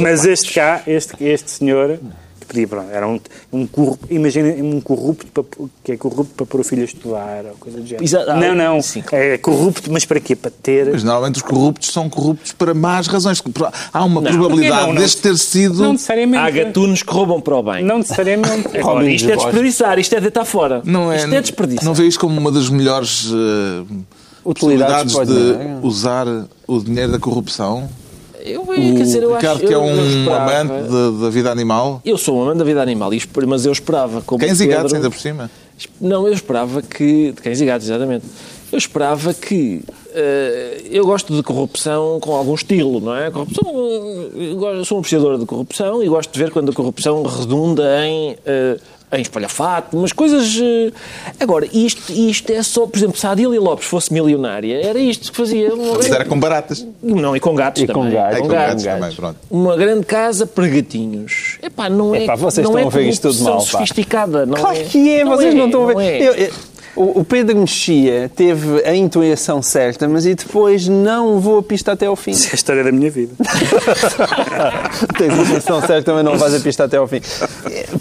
[0.00, 1.98] mas este cá, este, este senhor,
[2.54, 3.20] podia, pronto, era um,
[3.52, 5.44] um corrupto, imagina um corrupto para,
[5.82, 8.04] que é corrupto para pôr o filho a estudar ou coisa do género.
[8.04, 8.30] Exato.
[8.30, 9.02] Ah, Não, não, sim.
[9.12, 10.36] é corrupto, mas para quê?
[10.36, 10.90] Para ter...
[10.92, 13.42] Mas normalmente os corruptos são corruptos para más razões.
[13.92, 14.30] Há uma Não.
[14.32, 15.00] probabilidade Não, não.
[15.02, 15.82] deste ter sido.
[15.82, 16.38] Não necessariamente.
[16.44, 17.84] Há gatunos que roubam para o bem.
[17.84, 18.68] Não necessariamente.
[18.78, 20.80] Agora, isto é desperdiçar, isto é deitar fora.
[20.84, 21.84] Não é, Isto é desperdício.
[21.84, 23.94] não vê isto como uma das melhores eh,
[24.44, 25.78] Utilidades o de dinheiro.
[25.82, 26.26] usar
[26.66, 27.88] o dinheiro da corrupção?
[28.44, 32.02] Eu, quer dizer, eu Ricardo, acho que é um esperava- amante da- da vida animal.
[32.04, 34.76] Eu sou um amante da vida animal, e mas eu esperava como Cães e Pedro-
[34.76, 35.50] gatos, ainda por cima.
[36.00, 37.32] Não, eu esperava que.
[37.32, 38.26] De cães e gatos, exatamente.
[38.70, 39.82] Eu esperava que.
[40.14, 43.30] eh, eu gosto de corrupção com algum estilo, não é?
[43.30, 43.64] Corrupção.
[44.36, 48.36] Eu sou um apreciador de corrupção e gosto de ver quando a corrupção redunda em.
[48.44, 48.76] eh,
[49.18, 50.58] em espalhafato, umas coisas.
[50.60, 50.92] eh,
[51.40, 55.30] Agora, isto, isto é só, por exemplo, se a Adília Lopes fosse milionária, era isto
[55.30, 55.70] que fazia.
[55.74, 56.86] Mas era com baratas.
[57.02, 58.12] Não, e com gatos E com também.
[58.12, 58.36] gatos.
[58.36, 59.00] É com com gatos gatos.
[59.00, 59.36] também, pronto.
[59.50, 61.58] Uma grande casa para gatinhos.
[61.62, 63.60] Epá, não é, Epá, vocês não estão é a ver isto tudo mal, pá.
[63.60, 64.46] sofisticada.
[64.46, 66.02] Não Claro é, que é, vocês não estão a ver.
[66.02, 66.28] é.
[66.28, 66.52] Eu- eu-
[66.96, 71.92] o, o Pedro Mexia teve a intuição certa, mas e depois não vou a pista
[71.92, 72.32] até ao fim.
[72.32, 73.34] Isso é a história da minha vida.
[75.18, 77.20] Tens a intuição certa, mas não vais a pista até ao fim.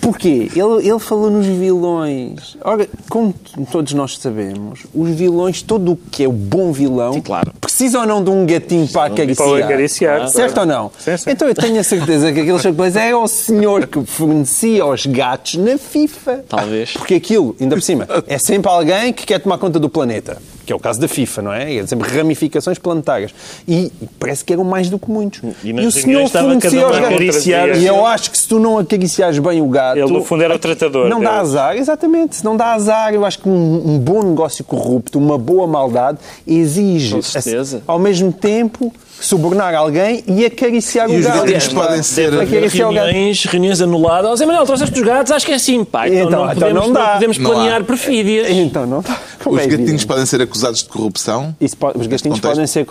[0.02, 0.50] Porquê?
[0.56, 2.58] Ele, ele falou nos vilões.
[2.64, 3.34] Ora, como
[3.72, 7.52] todos nós sabemos, os vilões, todo o que é o bom vilão, Sim, claro.
[7.74, 9.50] Precisa ou não de um gatinho para acariciar.
[9.50, 10.70] Para acariciar, Certo claro.
[10.70, 10.92] ou não?
[11.00, 11.30] Sim, sim.
[11.32, 15.56] Então eu tenho a certeza que aquele chapéu era o senhor que fornecia aos gatos
[15.56, 16.46] na FIFA.
[16.48, 16.92] Talvez.
[16.94, 20.38] Porque aquilo, ainda por cima, é sempre alguém que quer tomar conta do planeta.
[20.66, 21.76] Que é o caso da FIFA, não é?
[21.76, 23.32] É sempre ramificações planetárias.
[23.68, 25.42] E parece que eram mais do que muitos.
[25.64, 27.82] E nas o senhor fornecia aos gatos.
[27.82, 29.98] E eu acho que se tu não acariciares bem o gato...
[29.98, 31.50] Ele, no fundo, era o tratador Não dá deles.
[31.50, 32.38] azar, exatamente.
[32.38, 36.18] Se não dá azar, eu acho que um, um bom negócio corrupto, uma boa maldade,
[36.48, 37.82] exige, Com certeza.
[37.86, 38.94] ao mesmo tempo,
[39.26, 41.40] subornar alguém e acariciar E o os gato.
[41.40, 44.40] gatinhos podem ser- Acariciar reuniões, reuniões anuladas.
[44.40, 45.32] Zé Manuel, trouxeste os gatos?
[45.32, 46.08] Acho que é assim, pá.
[46.08, 47.08] Então, Então, não, então podemos, não dá.
[47.14, 47.54] podemos Não há.
[47.56, 48.50] planear perfídias.
[48.50, 49.18] Então, não dá.
[49.44, 51.56] Como Os é gatinhos podem ser acusados de corrupção.
[51.60, 52.54] Isso pode- os gatinhos contexto.
[52.56, 52.86] podem ser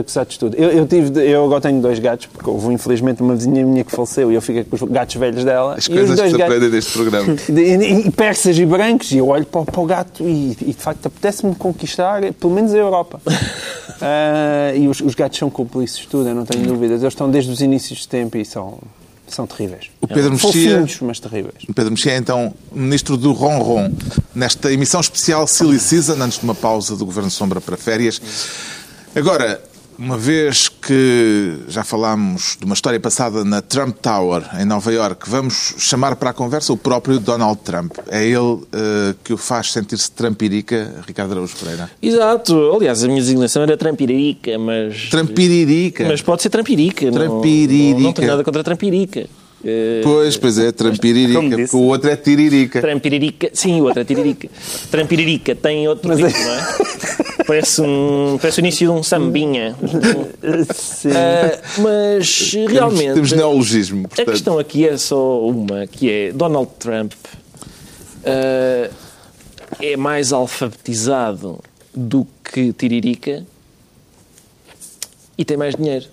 [0.00, 0.56] acusados de tudo.
[0.56, 3.90] Eu, eu, tive, eu agora tenho dois gatos, porque houve infelizmente uma vizinha minha que
[3.90, 5.74] faleceu e eu fiquei com os gatos velhos dela.
[5.76, 6.54] As e os coisas que dois se gatos.
[6.54, 7.36] aprendem deste programa.
[7.48, 10.56] E, e- e persas e brancos, e eu olho para, o- para o gato e,
[10.60, 13.20] e, de facto apetece-me conquistar pelo menos a Europa.
[14.00, 17.00] Ah, e os, os gatos são de tudo, eu não tenho dúvidas.
[17.02, 18.78] Eles estão desde os inícios de tempo e são,
[19.26, 19.90] são terríveis.
[20.00, 21.64] O Pedro Mexia, Fofinhos, mas terríveis.
[21.68, 23.92] o Pedro Mexia é então ministro do Ronron,
[24.34, 28.20] nesta emissão especial Silly Season, antes de uma pausa do Governo Sombra para férias.
[29.14, 29.62] Agora,
[29.98, 35.28] uma vez que já falámos de uma história passada na Trump Tower, em Nova York,
[35.28, 37.92] vamos chamar para a conversa o próprio Donald Trump.
[38.08, 41.90] É ele eh, que o faz sentir-se trampirica, Ricardo Araújo Pereira.
[42.00, 42.72] Exato.
[42.76, 45.08] Aliás, a minha designação era Trampirica, mas...
[45.10, 46.04] Trampiririca.
[46.06, 47.06] Mas pode ser Trampirica.
[47.06, 47.94] não- Trampiririca.
[47.98, 49.26] Não, não tenho nada contra Trampirica.
[49.64, 51.56] Eh, Pois, pois é, trampiririca, disse.
[51.72, 52.80] porque o outro é tiririca.
[52.80, 54.48] Trampiririca, sim, o outro é Tiririca.
[54.90, 56.76] Trampiririca tem outro ritmo, é- não é?
[57.46, 59.74] Parece, um, parece o início de um sambinha.
[60.74, 61.08] Sim.
[61.10, 63.14] Ah, mas realmente.
[63.14, 64.30] Temos neologismo, A portanto.
[64.30, 67.12] questão aqui é só uma, que é Donald Trump
[68.24, 68.90] ah,
[69.80, 71.58] é mais alfabetizado
[71.94, 73.44] do que Tiririca
[75.38, 76.06] e tem mais dinheiro.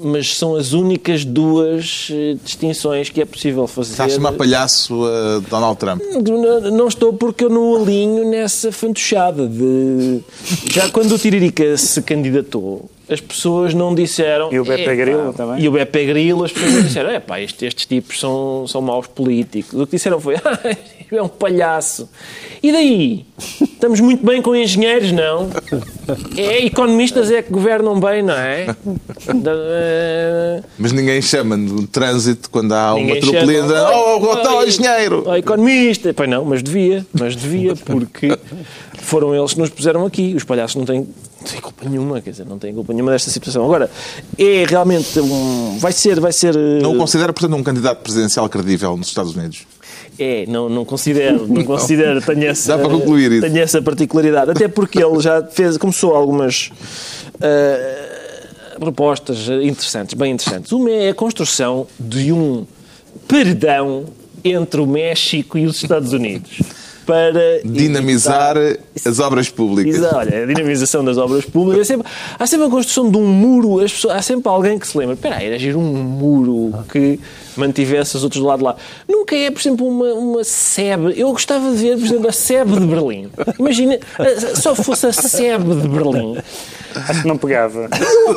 [0.00, 3.92] Mas são as únicas duas eh, distinções que é possível fazer.
[3.92, 6.00] Está a chamar palhaço a Donald Trump.
[6.00, 10.20] Não, não estou porque eu não alinho nessa fantochada de...
[10.70, 14.52] Já quando o Tiririca se candidatou, as pessoas não disseram...
[14.52, 15.60] E o Beppe "Epá", Grillo também.
[15.64, 18.80] E o Beppe Grillo, as pessoas não disseram é pá, estes, estes tipos são, são
[18.82, 19.72] maus políticos.
[19.80, 20.58] O que disseram foi "Ah,
[21.10, 22.08] é um palhaço.
[22.62, 23.24] E daí?
[23.62, 25.48] Estamos muito bem com engenheiros, não?
[26.36, 28.66] É, economistas é que governam bem, não é?
[29.34, 33.74] Da- eh, Mas ninguém chama no trânsito quando há uma Ninguém atropelada.
[33.74, 35.22] chama, Oh, oh, oh, "Oi, engenheiro!
[35.26, 36.12] Oh, economista!
[36.12, 38.36] Pois não, mas devia, mas devia, porque
[39.00, 40.34] foram eles que nos puseram aqui.
[40.36, 41.06] Os palhaços não têm,
[41.40, 43.64] não têm culpa nenhuma, quer dizer, não têm culpa nenhuma desta situação.
[43.64, 43.90] Agora,
[44.36, 45.78] é realmente um.
[45.78, 46.54] Vai ser, vai ser.
[46.56, 49.66] eh, Não o considera, portanto, um candidato presidencial credível nos Estados Unidos.
[50.18, 53.42] É, não, não considero, não considero, tenho essa, Dá para concluir isso.
[53.42, 54.50] tenho essa particularidade.
[54.50, 56.70] Até porque ele já fez, começou algumas
[57.40, 60.72] ah, propostas interessantes, bem interessantes.
[60.72, 62.66] Uma é a construção de um
[63.28, 64.06] perdão
[64.44, 66.60] entre o México e os Estados Unidos.
[67.08, 68.54] Para Dinamizar
[69.06, 69.94] as obras públicas.
[69.94, 71.80] Exato, olha, a dinamização das obras públicas.
[71.80, 72.06] É sempre-
[72.38, 73.80] há sempre a construção de um muro.
[73.82, 77.18] As pessoas- há sempre alguém que se lembra: espera aí, era giro um muro que
[77.58, 78.76] mantivesse os outros do lado de lá.
[79.08, 81.14] Nunca é, por exemplo, uma, uma SEB.
[81.16, 83.30] Eu gostava de ver, por exemplo, a SEB de Berlim.
[83.58, 83.98] Imagina,
[84.54, 86.38] só fosse a SEB de Berlim.
[86.94, 87.88] Acho que não pegava.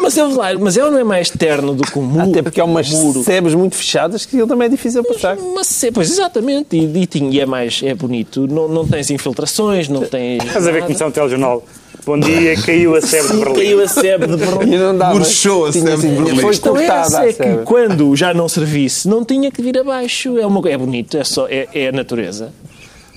[0.02, 2.30] Mas, eu, lá, mas ela não é mais terno do que um muro.
[2.30, 3.24] Até porque há umas muro.
[3.24, 5.38] sebes muito fechadas que ele também é difícil passar.
[5.38, 6.76] Uma SEB, pois exatamente.
[6.76, 8.48] E, e, e é mais é bonito.
[8.48, 10.44] Não, não tens infiltrações, não tens.
[10.44, 11.64] Estás a ver começar um telejornal.
[12.04, 13.54] Bom dia, caiu a sebe de Berlim.
[13.54, 14.74] Caiu a SEB de Berlim.
[14.74, 15.14] E não dava.
[15.20, 16.42] Murchou a sebe de Berlim.
[16.42, 17.64] Foi cortada é que sebe.
[17.64, 20.38] quando já não servisse, não tinha que vir abaixo.
[20.40, 22.52] É, uma, é bonito, é, só, é, é a natureza.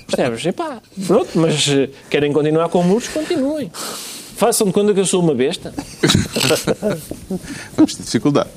[0.05, 0.45] Percebes?
[0.45, 3.71] Epá, pronto, mas eh, querem continuar com muros, continuem.
[4.35, 5.73] Façam de conta que eu sou uma besta.
[7.75, 8.49] Vamos ter dificuldade.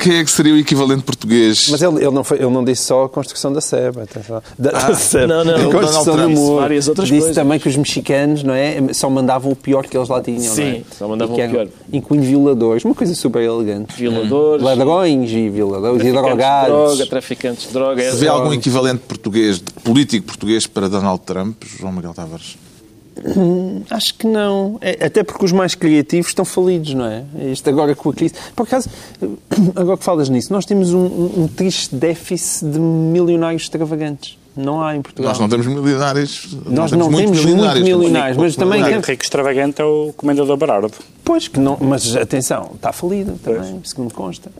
[0.00, 1.66] Quem é que seria o equivalente português?
[1.70, 3.98] Mas ele, ele, não foi, ele não disse só a construção da SEB.
[4.00, 4.40] atenção.
[4.56, 5.26] Da, da SEB.
[5.26, 6.60] não, não, a construção do disse muro.
[6.60, 7.34] várias outras disse coisas.
[7.36, 10.38] também que os mexicanos não é, só mandavam o pior que eles lá tinham.
[10.44, 10.82] não Sim, é?
[10.96, 11.66] só mandavam que o pior.
[11.92, 12.84] Incluindo violadores.
[12.84, 13.92] Uma coisa super elegante.
[13.96, 16.68] Violadores, Ladrões e violadores e drogados.
[16.68, 18.00] droga, traficantes de droga.
[18.00, 22.56] é Se vê só- algum equivalente português, político português para Donald Trump, João Miguel Tavares?
[23.90, 24.78] Acho que não.
[24.80, 27.24] É, até porque os mais criativos estão falidos, não é?
[27.52, 28.34] Isto agora com a crise.
[28.54, 28.88] Por acaso,
[29.76, 34.38] agora que falas nisso, nós temos um, um- triste déficit de milionários extravagantes.
[34.56, 35.30] Não há em Portugal.
[35.30, 36.48] Nós não temos milionários.
[36.66, 40.90] Nós não temos muitos temos milionários, mas também O rico extravagante é o comendador Barardo.
[41.24, 44.50] Pois, que não, mas atenção, está falido também, segundo consta.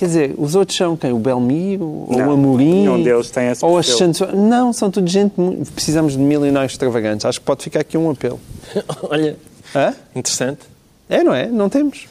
[0.00, 1.12] Quer dizer, os outros são quem?
[1.12, 1.84] O Belmiro?
[1.84, 2.72] Ou Não, o Amorim?
[2.72, 4.14] nenhum deles tem esse Ou as perfil.
[4.14, 4.34] Santos...
[4.34, 5.34] Não, são tudo gente...
[5.74, 7.26] Precisamos de milionários extravagantes.
[7.26, 8.40] Acho que pode ficar aqui um apelo.
[9.02, 9.36] Olha,
[9.76, 9.92] Hã?
[10.16, 10.60] interessante.
[11.06, 11.48] É, não é?
[11.48, 12.08] Não temos.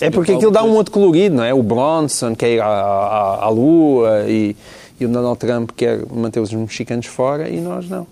[0.00, 1.52] É que porque aquilo dá um outro colorido, não é?
[1.52, 4.54] O Bronson quer ir à, à, à Lua e,
[5.00, 8.06] e o Donald Trump quer manter os mexicanos fora e nós não.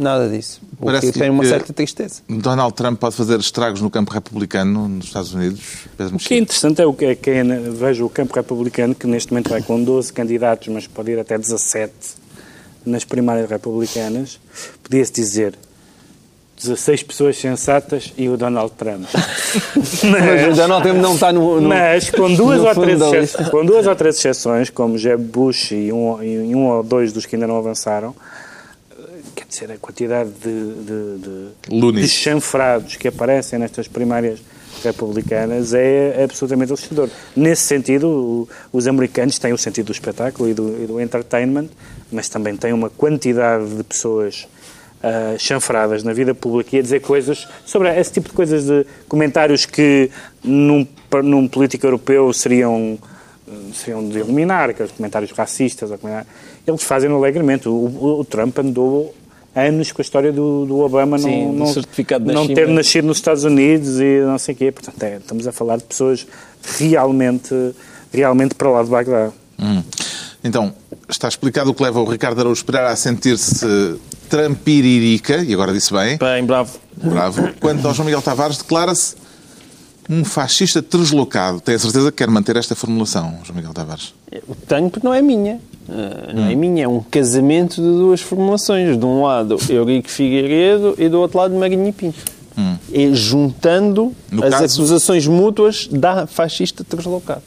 [0.00, 0.60] Nada disso.
[0.80, 2.22] O Parece que tem uma que- certa tristeza.
[2.28, 5.60] Donald Trump pode fazer estragos no campo republicano nos Estados Unidos.
[5.96, 8.94] Pedro O que é interessante é o que é que é, vejo o campo republicano,
[8.94, 11.92] que neste momento vai com 12 candidatos, mas pode ir até 17
[12.86, 14.40] nas primárias republicanas.
[14.82, 15.54] Podia-se dizer
[16.56, 19.04] 16 pessoas sensatas e o Donald Trump.
[20.04, 21.58] Mas o Donald Trump não está no...
[21.60, 23.44] no Mas com duas, no ou três da exce- lista.
[23.50, 27.24] com duas ou três exceções, como Jeb Bush e um, e um ou dois dos
[27.24, 28.14] que ainda não avançaram,
[29.50, 31.48] dizer, a quantidade de, de, de,
[32.02, 34.40] de chanfrados que aparecem nestas primárias
[34.84, 37.08] republicanas é absolutamente assustador.
[37.36, 41.68] Nesse sentido, o- os americanos têm o sentido do espetáculo e do, e do entertainment,
[42.10, 44.46] mas também têm uma quantidade de pessoas
[45.02, 48.86] ah, chanfradas na vida pública e a dizer coisas sobre esse tipo de coisas, de
[49.08, 50.10] comentários que
[50.42, 50.86] num,
[51.22, 52.98] num político europeu seriam
[53.74, 55.90] seriam de eliminar, aqueles comentários racistas,
[56.64, 57.68] eles fazem alegremente.
[57.68, 59.12] O, o- o Trump andou
[59.66, 63.06] anos com a história do, do Obama Sim, não, do não, certificado não ter nascido
[63.06, 64.72] nos Estados Unidos e não sei o quê.
[64.72, 66.26] Portanto, é, estamos a falar de pessoas
[66.78, 67.54] realmente,
[68.12, 69.30] realmente para lá de Bagdá.
[69.58, 69.82] Hum.
[70.42, 70.72] Então,
[71.08, 75.92] está explicado o que leva o Ricardo Araújo Pereira a sentir-se trampiririca, e agora disse
[75.92, 76.78] bem, Bem, bravo.
[76.96, 77.50] bravo.
[77.60, 79.16] Quanto ao João Miguel Tavares, declara-se
[80.10, 81.60] um fascista translocado.
[81.60, 84.12] Tenho a certeza que quer manter esta formulação, João Miguel Tavares.
[84.48, 85.60] O tanque não é minha.
[85.88, 88.98] Uh, não é minha, é um casamento de duas formulações.
[88.98, 92.18] De um lado, Eurico Figueiredo e do outro lado, Marinho Pinto.
[92.92, 97.40] E juntando No as caso- acusações mútuas da fascista translocado.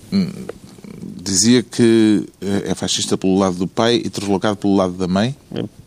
[1.26, 5.34] Dizia que eh, é fascista pelo lado do pai e translocado pelo lado da mãe.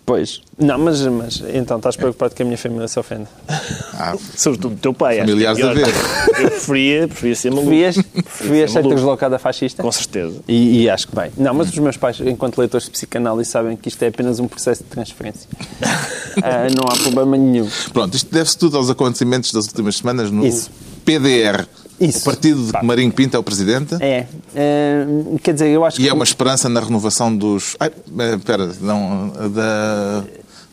[0.07, 0.40] Pois.
[0.57, 3.29] Não, mas, mas então estás preocupado que a minha família se ofenda.
[3.99, 5.18] Ah, Sobretudo do teu pai.
[5.20, 5.87] acho Familiares que é a pior.
[5.87, 5.94] ver.
[6.44, 7.66] Eu preferia, preferia ser maluco.
[7.68, 8.94] Preferias, preferias ser maluco.
[8.94, 9.83] translocada fascista?
[9.83, 10.37] Com certeza.
[10.46, 11.31] E, e acho que bem.
[11.37, 14.46] Não, mas os meus pais, enquanto leitores de psicanálise, sabem que isto é apenas um
[14.49, 15.49] processo de transferência.
[16.42, 17.66] Ah, não há problema nenhum.
[17.94, 20.70] Pronto, isto deve-se tudo aos acontecimentos das últimas semanas no Isso.
[21.03, 21.66] PDR.
[22.01, 22.21] Isso.
[22.21, 23.97] O partido de que Marinho Pinto é o presidente.
[24.01, 24.27] É.
[24.55, 26.09] ah, quer dizer, eu acho E que.
[26.09, 27.77] é uma esperança na renovação dos.
[27.81, 29.33] Ai, eh, espera, não.
[29.51, 30.25] Da.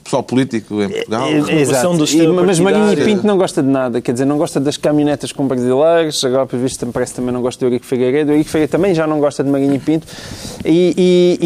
[0.04, 1.28] Pessoal político em Portugal.
[1.28, 1.98] É, renovação Exato.
[1.98, 3.16] do sistema E- mas Marinho partidário.
[3.16, 6.60] Pinto não gosta de nada, quer dizer, não gosta das caminhonetas com brasileiros, agora por
[6.60, 9.22] visto parece que também não gosta do Eurico Figueiredo, o Eurico Figueiredo também já não
[9.22, 10.06] gosta de Marinho Pinto.
[10.66, 11.40] E, e-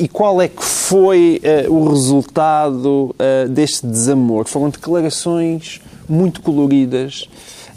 [0.00, 4.48] e- e qual é que foi eh, o resultado eh, deste desamor?
[4.48, 7.28] Foram declarações muito coloridas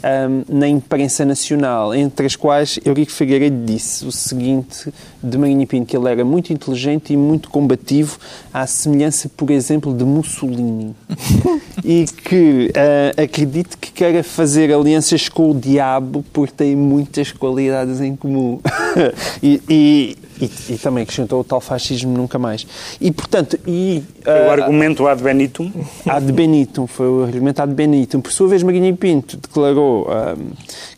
[0.04, 5.86] ahm, na imprensa nacional, entre as quais Eurico Figueiredo disse o seguinte de Marinho Pinto,
[5.86, 8.18] que ele era muito inteligente e muito combativo,
[8.52, 10.94] à semelhança, por exemplo, de Mussolini.
[11.82, 18.00] e que ah, acredito que queira fazer alianças com o diabo porque tem muitas qualidades
[18.00, 18.60] em comum.
[19.42, 22.66] e, e- E, e também acrescentou o tal fascismo nunca mais.
[23.00, 24.02] E, portanto, e...
[24.26, 25.70] O ah, argumento ad benitum.
[26.06, 28.20] Ad Benitum, foi o argumento ad Benitum.
[28.20, 30.52] Por sua vez, Maguinho Pinto declarou ahm,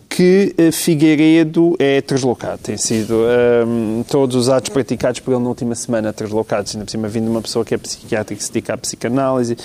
[0.08, 2.58] que eh, Figueiredo é translocado.
[2.62, 6.90] Tem sido ahm, todos os atos praticados por ele na última semana translocado, ainda por
[6.90, 9.58] cima vindo de uma pessoa que é psiquiatra e que se dedica à psicanálise.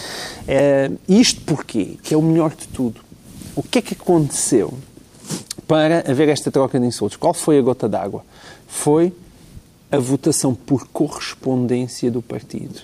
[0.46, 1.96] Eh, isto porquê?
[2.04, 3.00] Que é o melhor de tudo.
[3.56, 4.74] O que é que aconteceu
[5.66, 7.16] para haver esta troca de insultos?
[7.16, 8.26] Qual foi a gota d'água?
[8.68, 9.14] Foi
[9.92, 12.80] a votação por correspondência do partido,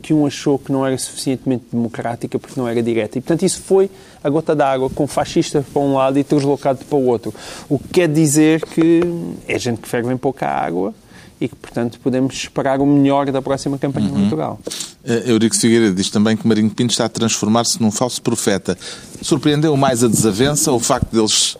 [0.00, 3.18] que um achou que não era suficientemente democrática porque não era direta.
[3.18, 3.90] E, portanto, isso foi
[4.22, 7.34] a gota d'água, com fascista para um lado e translocado para o outro.
[7.68, 9.00] O que quer dizer que
[9.48, 10.94] é gente que ferve em pouca água
[11.40, 14.60] e que, portanto, podemos esperar o melhor da próxima campanha eleitoral.
[15.04, 18.78] Eh, Eurico Figueiredo diz também que Marinho Pinto está a transformar-se num falso profeta.
[19.20, 21.56] Surpreendeu mais a desavença ou o facto deles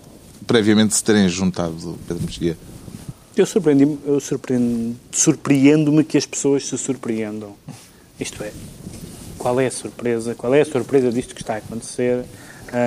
[0.47, 2.57] previamente se terem juntado, Pedro Mexia?
[3.37, 7.55] Eu surpreendi-me, eu surpreendo- surpreendo-me que as pessoas se surpreendam.
[8.19, 8.53] Isto é,
[9.37, 10.35] qual é a surpresa?
[10.37, 12.25] Qual é a surpresa disto que está a acontecer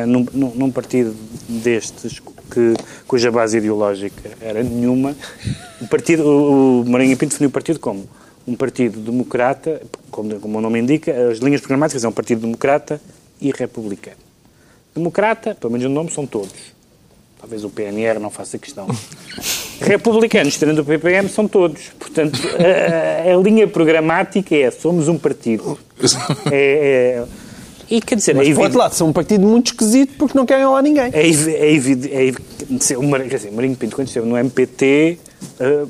[0.07, 1.13] num, num- num partido
[1.49, 2.73] destes que,
[3.05, 5.15] cuja base ideológica era nenhuma?
[5.81, 8.07] O partido, o, o Marinho Pinto definiu o partido como
[8.47, 13.01] um partido democrata, como, como o nome indica, as linhas programáticas é um partido democrata
[13.41, 14.15] e republicano.
[14.95, 16.76] Democrata, pelo menos o nome, são todos.
[17.39, 18.87] Talvez o PNR não faça questão.
[19.79, 21.81] Republicanos, tirando o PPM, são todos.
[21.99, 25.77] Portanto, a, a linha programática é somos um partido.
[26.51, 27.47] É, é-
[27.89, 30.45] e quer dizer, Mas, é por outro lado, são um partido muito esquisito porque não
[30.45, 31.09] querem lá ninguém.
[31.13, 32.13] É, evi- é evidente.
[32.13, 35.17] É evidente o Mar- quer dizer, o Marinho Pinto, quando esteve no MPT,
[35.57, 35.85] eh,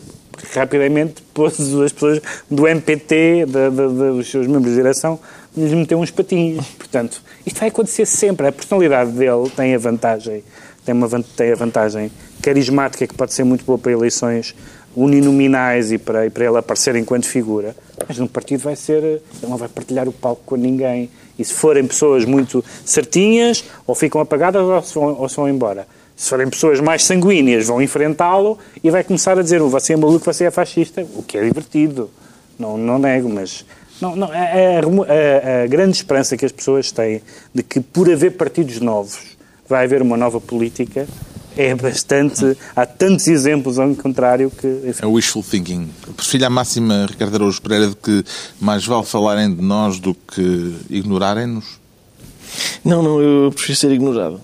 [0.53, 5.19] rapidamente pôs as pessoas do MPT, da- da- da- dos seus membros de direção,
[5.57, 6.63] lhes meteu uns patinhos.
[6.77, 8.45] Portanto, isto vai acontecer sempre.
[8.45, 10.43] A personalidade dele tem a vantagem,
[10.88, 12.10] tem, uma, tem a vantagem
[12.41, 14.56] carismática que pode ser muito boa para eleições
[14.95, 17.76] uninominais e para, e para ele aparecer enquanto figura,
[18.08, 21.10] mas num partido vai ser, não vai partilhar o palco com ninguém.
[21.38, 25.47] E se forem pessoas muito certinhas, ou ficam apagadas ou se vão, ou se vão
[25.47, 25.88] embora.
[26.15, 30.26] Se forem pessoas mais sanguíneas, vão enfrentá-lo e vai começar a dizer você é maluco,
[30.26, 32.10] você é fascista, o que é divertido.
[32.58, 33.63] Não, não nego, mas
[34.02, 37.21] não, não, a, a- a- a grande esperança que as pessoas têm
[37.54, 39.37] de que por haver partidos novos
[39.69, 41.08] vai haver uma nova política
[41.56, 42.56] é bastante.
[42.75, 44.67] Há tantos exemplos ao contrário que.
[44.89, 45.89] enfim, É wishful thinking.
[46.15, 48.23] Prefiro a máxima, Ricardo Araújo Pereira, de que
[48.62, 51.65] mais vale falarem de nós do que ignorarem-nos?
[52.86, 54.39] Não, não, eu prefiro ser ignorado.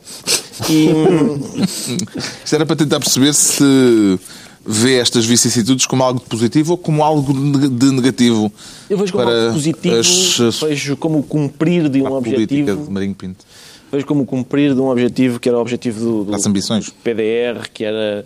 [0.70, 0.90] E,
[2.44, 4.20] Isto era para tentar perceber se
[4.66, 7.34] vê estas vicissitudes como algo de positivo ou como algo
[7.70, 8.52] de negativo
[8.90, 12.86] eu vejo como para algo positivo, as- vejo como cumprir de um a política objetivo.
[12.86, 13.46] de Marinho Pinto.
[13.94, 16.90] Vejo como cumprir de um objetivo que era o objetivo do, do ambições.
[16.90, 18.26] PDR, que era,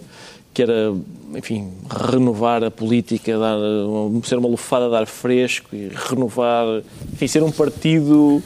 [0.54, 0.94] que era,
[1.36, 1.68] enfim,
[2.10, 3.58] renovar a política, dar,
[4.24, 8.42] ser uma lufada de ar fresco e renovar, enfim, ser um partido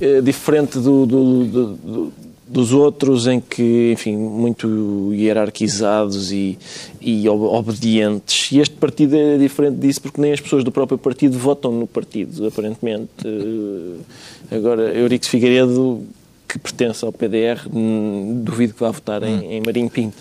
[0.00, 2.12] eh, diferente do- do- do- do-
[2.48, 6.58] dos outros, em que, enfim, muito hierarquizados e,
[7.00, 8.50] e ob- obedientes.
[8.52, 11.86] E este partido é diferente disso porque nem as pessoas do próprio partido votam no
[11.86, 13.08] partido, aparentemente.
[13.24, 16.02] Eh, Agora, Eurico Figueiredo,
[16.48, 20.16] que pertence ao PDR, hum, duvido que vá votar em, em Marinho Pinto.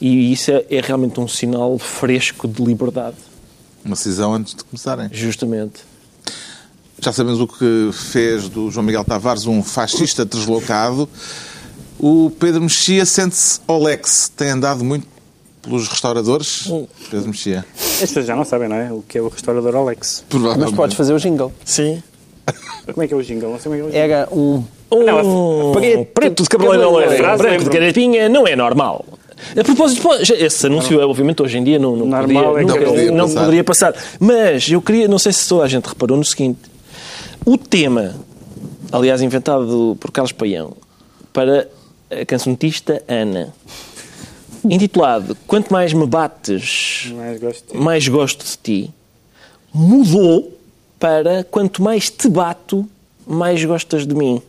[0.00, 3.16] E isso é, é realmente um sinal fresco de liberdade,
[3.84, 5.08] Uma decisão antes de começarem.
[5.12, 5.80] justamente.
[7.02, 11.08] Já sabemos o que fez do João Miguel Tavares um fascista deslocado.
[11.98, 14.30] O Pedro Mexia sente-se Olex.
[14.34, 15.06] Tem andado muito
[15.62, 16.70] pelos restauradores.
[17.10, 17.66] Pedro Mexia.
[18.00, 18.92] Pessoas já não sabem, não é?
[18.92, 20.24] O que é o restaurador Alex.
[20.28, 20.70] Provavelmente.
[20.70, 21.52] Mas podes fazer o jingle.
[21.64, 22.02] Sim.
[22.92, 23.50] Como é que é o jingle?
[23.50, 23.98] Não sei como é que é o jingle.
[24.16, 29.04] Era um Um preto- preto, de cabelo cabelo branco, de carapinha não é normal.
[29.58, 33.24] A propósito, esse anúncio, obviamente, hoje em dia não, não, Normal poderia, é não, não
[33.26, 33.40] passar.
[33.40, 33.94] poderia passar.
[34.18, 36.58] Mas eu queria, não sei se toda a gente reparou no seguinte:
[37.44, 38.14] o tema,
[38.90, 40.72] aliás, inventado por Carlos Paião,
[41.32, 41.68] para
[42.10, 43.52] a cancionista Ana,
[44.64, 48.90] intitulado Quanto mais me bates, Mais gosto mais gosto de ti,
[49.72, 50.56] mudou
[50.98, 52.88] para quanto mais te bato,
[53.26, 54.40] mais gostas de mim.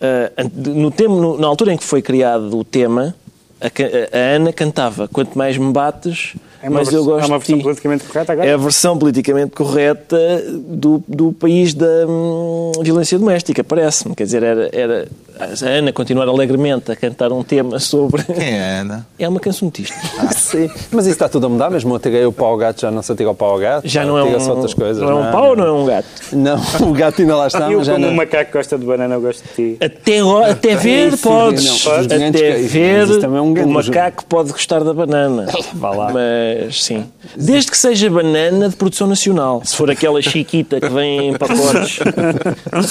[0.00, 3.14] Ah, no tema, no- na altura em que foi criado o tema,
[3.60, 7.44] a, a Ana cantava Quanto mais me bates, É vers- eu gosto é uma de
[7.44, 7.62] versão ti.
[7.62, 8.48] politicamente correta agora?
[8.48, 10.18] É a versão politicamente correta
[10.66, 14.14] do, do país da hum, violência doméstica, parece-me.
[14.14, 15.08] Quer dizer, era, era
[15.40, 18.22] a Ana continuar alegremente a cantar um tema sobre.
[18.24, 19.06] Quem é a Ana?
[19.18, 19.96] É uma cancionetista.
[20.36, 20.68] Sim.
[20.90, 23.02] Mas isso está tudo a mudar, mesmo eu atirei o pau ao gato, já não
[23.02, 23.88] se atira o pau ao gato.
[23.88, 24.26] Já não é um.
[24.26, 25.02] atira-se outras coisas.
[25.02, 26.06] Não é um pau ou não é um gato?
[26.32, 28.12] Não, o gato ainda lá está, Eu, mas já como não...
[28.12, 29.76] um macaco gosta de banana, eu gosto de ti.
[29.80, 30.20] Até,
[30.50, 31.64] até ver, podes.
[31.64, 35.46] não, gigantes Até ver, é um o macaco pode gostar da banana.
[35.74, 36.12] Vá lá.
[36.12, 37.06] Mas sim.
[37.36, 39.62] Desde que seja banana de produção nacional.
[39.64, 41.98] Se for aquela chiquita que vem em pacotes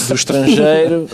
[0.08, 1.08] do estrangeiro,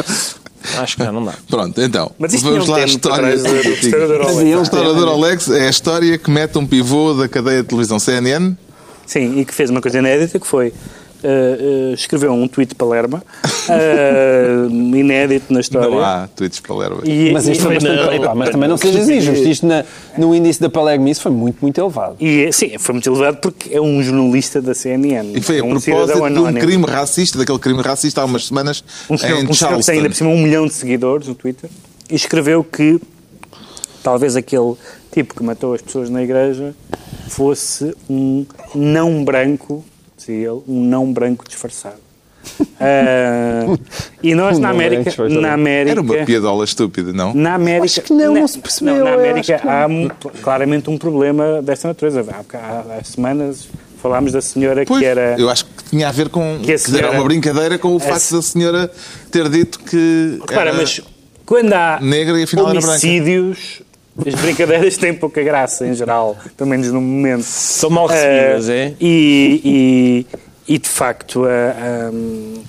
[0.78, 1.34] acho que não dá.
[1.50, 2.12] Pronto, então.
[2.20, 3.38] Mas isto vamos um lá à história.
[3.38, 4.54] do- do restaurador Rolex.
[4.54, 5.00] A um história né?
[5.02, 8.56] Rolex é a história que mete um pivô da cadeia de televisão CNN.
[9.06, 10.74] Sim, e que fez uma coisa inédita que foi
[11.26, 13.24] uh, escreveu um tweet para Lerma,
[13.70, 15.90] uh, inédito na história.
[15.90, 16.92] Não há tweets para ler.
[17.04, 18.14] E, Mas, isto e- foi bastante, não.
[18.14, 19.48] epá, mas também não sejas injusto.
[19.48, 19.84] Isto na-
[20.18, 22.16] no índice da Palermo isso foi muito, muito elevado.
[22.20, 25.34] e, sim, foi muito elevado porque é um jornalista da CNN.
[25.36, 28.46] E foi é a um propósito de um crime racista, daquele crime racista há umas
[28.46, 31.28] semanas Um senhor, em um senhor que tem ainda por cima um milhão de seguidores
[31.28, 31.70] no Twitter
[32.10, 33.00] e escreveu que
[34.04, 34.76] talvez aquele
[35.12, 36.76] tipo que matou as pessoas na igreja
[37.28, 38.46] fosse um
[38.76, 39.84] não branco,
[40.28, 42.04] dizia ele, um não branco disfarçado.
[42.80, 43.76] Ah,
[44.22, 45.42] e nós Um na branco América, disfarçado.
[45.42, 47.34] na América, Era uma piadola estúpida, não?
[47.34, 50.08] na América, Acho que não, na, não se percebeu, não, na América há um-
[50.44, 52.24] claramente um problema desta natureza.
[52.30, 53.68] Há, há, há semanas
[54.02, 56.58] falámos da senhora Pois, que era eu acho que tinha a ver com.
[56.60, 58.92] Que a quer dizer, era senhora- uma brincadeira com o facto da senhora
[59.32, 60.38] ter dito que.
[60.48, 61.02] Repara, era- mas
[61.46, 62.92] quando há negra e afinal era branca.
[62.92, 63.82] homicídios,
[64.26, 67.44] as brincadeiras têm pouca graça em geral, pelo menos no momento.
[67.44, 68.94] São mal recebidas, Eh, é?
[69.00, 70.26] E,
[70.68, 72.64] e, e, de facto, eh, um,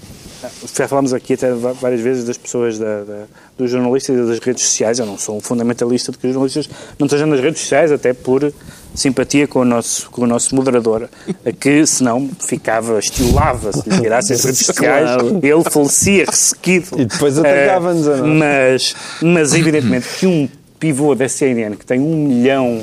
[0.76, 3.24] já falámos aqui até várias vezes das pessoas, da, da-
[3.58, 4.98] dos jornalistas e das redes sociais.
[4.98, 6.68] Eu não sou um fundamentalista de que os jornalistas
[6.98, 8.52] não estejam nas redes sociais, até por
[8.94, 11.08] simpatia com o nosso, com o nosso moderador,
[11.44, 15.10] a que senão ficava, estilava se lhe tirasse as redes sociais,
[15.42, 16.86] ele falecia ressequido.
[17.00, 18.26] E depois atacava-nos, ou não?
[18.34, 20.48] mas, mas evidentemente que um
[20.78, 22.82] pivô da CNN que tem um milhão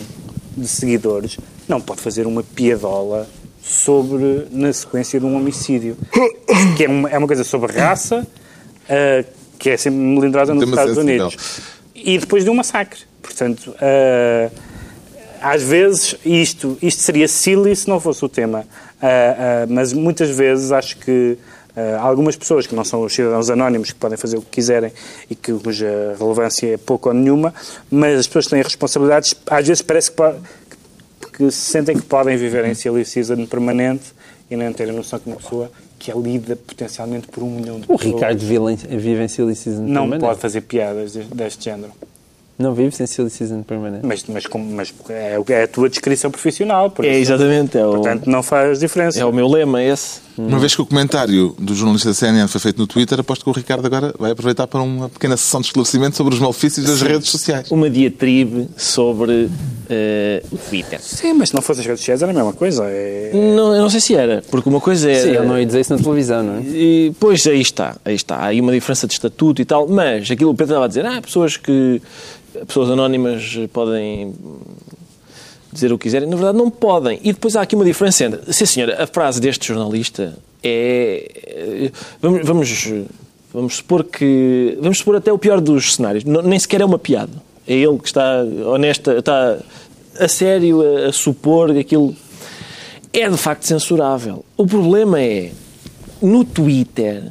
[0.56, 1.38] de seguidores
[1.68, 3.28] não pode fazer uma piadola
[3.62, 5.98] sobre na sequência de um homicídio.
[6.78, 8.28] Que é uma, é uma coisa sobre raça,
[8.88, 9.26] eh,
[9.58, 10.98] que é sempre melindrosa nos Estados.
[10.98, 11.62] Unidos.
[11.96, 13.00] E depois de um massacre.
[13.22, 14.50] Portanto, eh,
[15.42, 18.66] às vezes isto, isto seria silly se não fosse o tema.
[19.02, 21.38] Ah, mas muitas vezes acho que
[21.76, 24.92] ah, algumas pessoas que não são os cidadãos anónimos que podem fazer o que quiserem
[25.30, 27.54] e que, cuja relevância é pouco ou nenhuma,
[27.90, 30.24] mas as pessoas que têm responsabilidades, às vezes parece que,
[31.38, 34.14] que se sentem que podem viver em silly season permanente
[34.52, 37.86] e nem terem noção que uma pessoa que é lida potencialmente por um milhão de
[37.88, 40.20] O pessoas Ricardo vive em, vive em Silly Season não permanente.
[40.20, 41.94] pode fazer piadas deste, género.
[42.60, 44.06] Não vive sem Silly Season permanente.
[44.06, 47.78] Mas, mas, como- mas é, o- é a tua descrição profissional, por É isso, exatamente,
[47.78, 49.18] é o, portanto não faz diferença.
[49.20, 50.20] é o meu lema esse.
[50.38, 53.50] Uma vez que o comentário do jornalista da CNN foi feito no Twitter, aposto que
[53.50, 57.02] o Ricardo agora vai aproveitar para uma pequena sessão de esclarecimento sobre os malefícios das
[57.02, 57.70] redes sociais.
[57.70, 59.50] Uma diatribe sobre
[59.90, 61.00] eh, o Twitter.
[61.02, 62.84] Sim, mas se não fosse as redes sociais era a mesma coisa.
[62.86, 63.32] É...
[63.34, 65.22] Não, eu não sei se era, porque uma coisa é.
[65.22, 66.62] Sim, ele não ia dizer isso na televisão, não é?
[66.62, 68.38] E, pois aí está, aí está.
[68.38, 70.88] Há aí uma diferença de estatuto e tal, mas aquilo que o Pedro estava a
[70.88, 72.02] dizer, ah, pessoas que.
[72.68, 74.34] pessoas anónimas podem
[75.74, 77.20] dizer o que quiserem, na verdade não podem.
[77.24, 78.54] E depois há aqui uma diferença entre.
[78.54, 81.92] Sim, senhora, a frase deste jornalista é.
[82.22, 82.94] Vamos, vamos,
[83.54, 84.78] vamos supor que.
[84.82, 86.24] Vamos supor até o pior dos cenários.
[86.24, 87.34] Não- nem sequer é uma piada.
[87.68, 89.58] É ele que está honesta, está
[90.20, 92.16] a sério a, a supor aquilo
[93.12, 94.44] é de facto censurável.
[94.58, 95.52] O problema é,
[96.22, 97.24] no Twitter,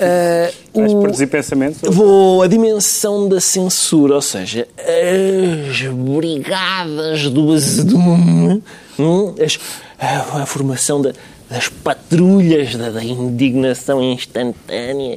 [0.00, 1.80] ah, Vais o- produzir pensamentos.
[1.82, 8.62] Vou a dimensão da censura, ou seja, as brigadas do azedume,
[8.98, 9.58] hum, as-
[9.98, 11.12] a, a formação da-
[11.50, 15.16] das patrulhas da, da indignação instantânea,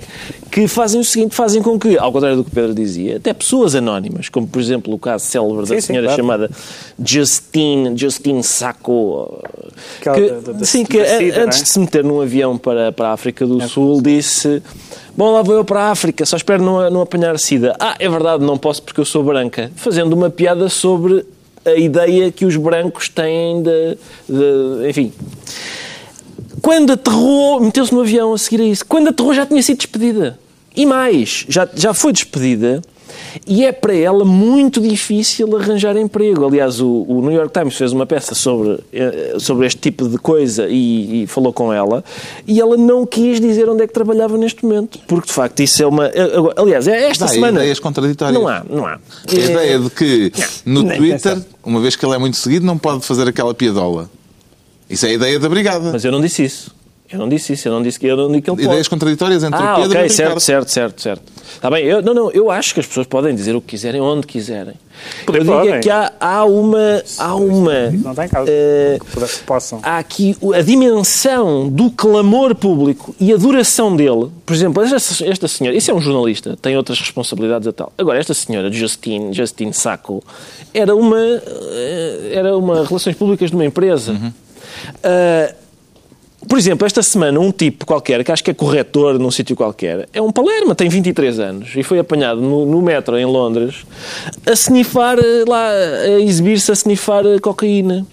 [0.50, 3.34] que fazem o seguinte, fazem com que, ao contrário do que o Pedro dizia, até
[3.34, 6.22] pessoas anónimas, como por exemplo o caso célebre Sim, da sim, senhora claro.
[6.22, 6.50] chamada
[7.04, 9.44] Justine, Justine Sacco,
[10.00, 11.64] Aquela que, da- da- da- sim, que da SIDA, a- antes é?
[11.64, 14.62] de se meter num avião para, para a África do Sul, disse:
[15.16, 17.76] Bom, lá vou eu para a África, só espero não, não apanhar SIDA.
[17.80, 19.72] Ah, é verdade, não posso porque eu sou branca.
[19.76, 21.26] Fazendo uma piada sobre
[21.66, 23.98] a ideia que os brancos têm de.
[24.28, 25.12] de- enfim.
[26.62, 28.86] Quando aterrou, meteu-se no avião a seguir a isso.
[28.86, 30.38] Quando aterrou já tinha sido despedida.
[30.76, 32.82] E mais, já, já foi despedida
[33.48, 36.46] e é para ela muito difícil arranjar emprego.
[36.46, 40.18] Aliás, o, o New York Times fez uma peça sobre, eh, sobre este tipo de
[40.18, 42.04] coisa e, e falou com ela
[42.48, 45.00] e ela não quis dizer onde é que trabalhava neste momento.
[45.08, 46.08] Porque, de facto, isso é uma...
[46.08, 47.60] eh, Aliás, é esta Dá semana...
[47.60, 48.40] ideias contraditórias.
[48.42, 49.00] Não há, não há.
[49.30, 50.32] A ideia de que
[50.66, 51.48] no nem Twitter, pensar.
[51.64, 54.10] uma vez que ele é muito seguido, não pode fazer aquela piadola.
[54.90, 55.92] Isso é a ideia da brigada.
[55.92, 56.72] Mas eu não disse isso.
[57.12, 58.68] Eu não disse isso, eu não disse que, eu não disse que ele pode.
[58.70, 60.40] Ideias contraditórias entre Ah, o Pedro ok, e o certo, Ricardo.
[60.40, 61.24] certo, certo, certo.
[61.54, 64.00] Está bem, eu, não, não, eu acho que as pessoas podem dizer o que quiserem,
[64.00, 64.74] onde quiserem.
[65.26, 67.04] Poder eu digo é que há, há uma...
[67.18, 68.50] Há uma Não está em causa.
[68.52, 69.80] eh, Que Possam.
[69.84, 74.30] há aqui a dimensão do clamor público e a duração dele.
[74.46, 77.92] Por exemplo, esta, esta senhora, isso é um jornalista, tem outras responsabilidades a tal.
[77.98, 80.24] Agora, esta senhora, Justine, Justine Sacco,
[80.74, 84.16] era uma, eh, era uma relações públicas de uma empresa.
[85.04, 85.54] Ah,
[86.48, 90.10] por exemplo, esta semana, um tipo qualquer, que acho que é corretor num sítio qualquer,
[90.12, 93.86] é um palerma, tem 23 anos e foi apanhado no, no metro em Londres
[94.46, 98.06] a snifar eh, lá, a exibir-se a snifar eh, cocaína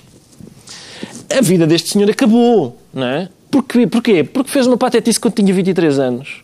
[1.36, 3.28] a vida deste senhor acabou, não é?
[3.50, 3.86] Porquê?
[3.86, 4.24] Porquê?
[4.24, 6.42] Porque fez uma patetice quando tinha 23 anos.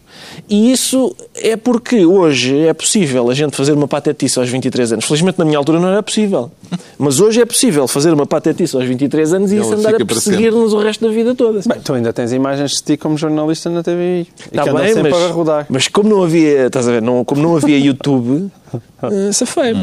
[0.49, 5.05] E isso é porque hoje é possível a gente fazer uma patetice aos 23 anos.
[5.07, 6.51] Felizmente na minha altura não era possível.
[6.99, 10.72] Mas hoje é possível fazer uma patetice aos 23 anos e isso andar a perseguir-nos
[10.74, 11.61] o resto da vida toda.
[11.66, 14.28] Bem, tu ainda tens imagens de ti como jornalista na TVI.
[14.53, 15.66] E Está bem, sempre mas, a rodar.
[15.70, 18.51] mas como não havia, estás a ver, não, como não havia YouTube,
[19.03, 19.74] eh, safei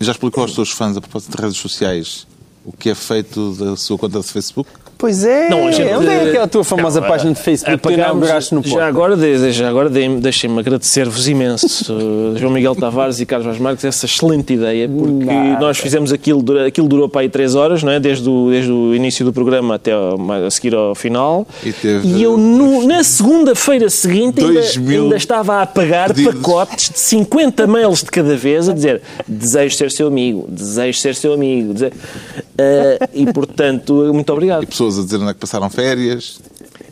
[0.00, 2.26] Já explicou aos seus fãs, a propósito de redes sociais,
[2.64, 4.68] o que é feito da sua conta de Facebook?
[4.98, 7.88] Pois é, Não, gente- onde é aquela tua famosa Não, página de Facebook que tu
[7.88, 8.74] apagámos- inauguraste no Porto?
[8.74, 13.58] Já agora, já agora de- deixem-me agradecer-vos imenso, uh, João Miguel Tavares e Carlos Vaz
[13.58, 15.60] Marques, essa excelente ideia, porque Nada.
[15.60, 18.00] nós fizemos aquilo, aquilo durou para aí três horas, não é?
[18.00, 20.16] desde, o, desde o início do programa até ao-
[20.46, 21.46] a seguir ao final.
[21.62, 26.34] E teve- eu, no- na segunda-feira seguinte, ainda, ainda estava a apagar pedidos.
[26.36, 31.14] pacotes de 50 mails de cada vez, a dizer desejo ser seu amigo, desejo ser
[31.14, 31.74] seu amigo.
[31.74, 31.92] dese-
[32.58, 34.62] Uh, e, portanto, muito obrigado.
[34.62, 36.40] E pessoas a dizer onde é que passaram férias.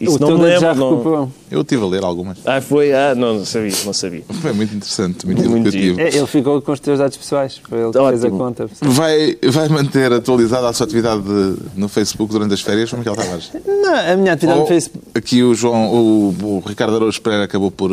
[0.00, 0.74] Isso não me lembro.
[0.74, 1.32] não-.
[1.50, 2.38] Eu estive a ler algumas.
[2.44, 2.92] ah, foi?
[2.92, 4.22] Ah, não, não sabia, não sabia.
[4.42, 6.00] Foi muito interessante, muito, Muito educativo.
[6.00, 7.60] É, Ele ficou com os teus dados pessoais.
[7.68, 8.68] Foi ele que fez a conta.
[8.82, 13.14] Vai, vai manter atualizada a sua atividade de- no Facebook durante as férias, João Miguel
[13.14, 13.50] Tavares?
[13.64, 15.04] Não, a minha atividade Ou no Facebook.
[15.14, 17.90] Aqui o, João, o, o Ricardo Araújo Pereira acabou por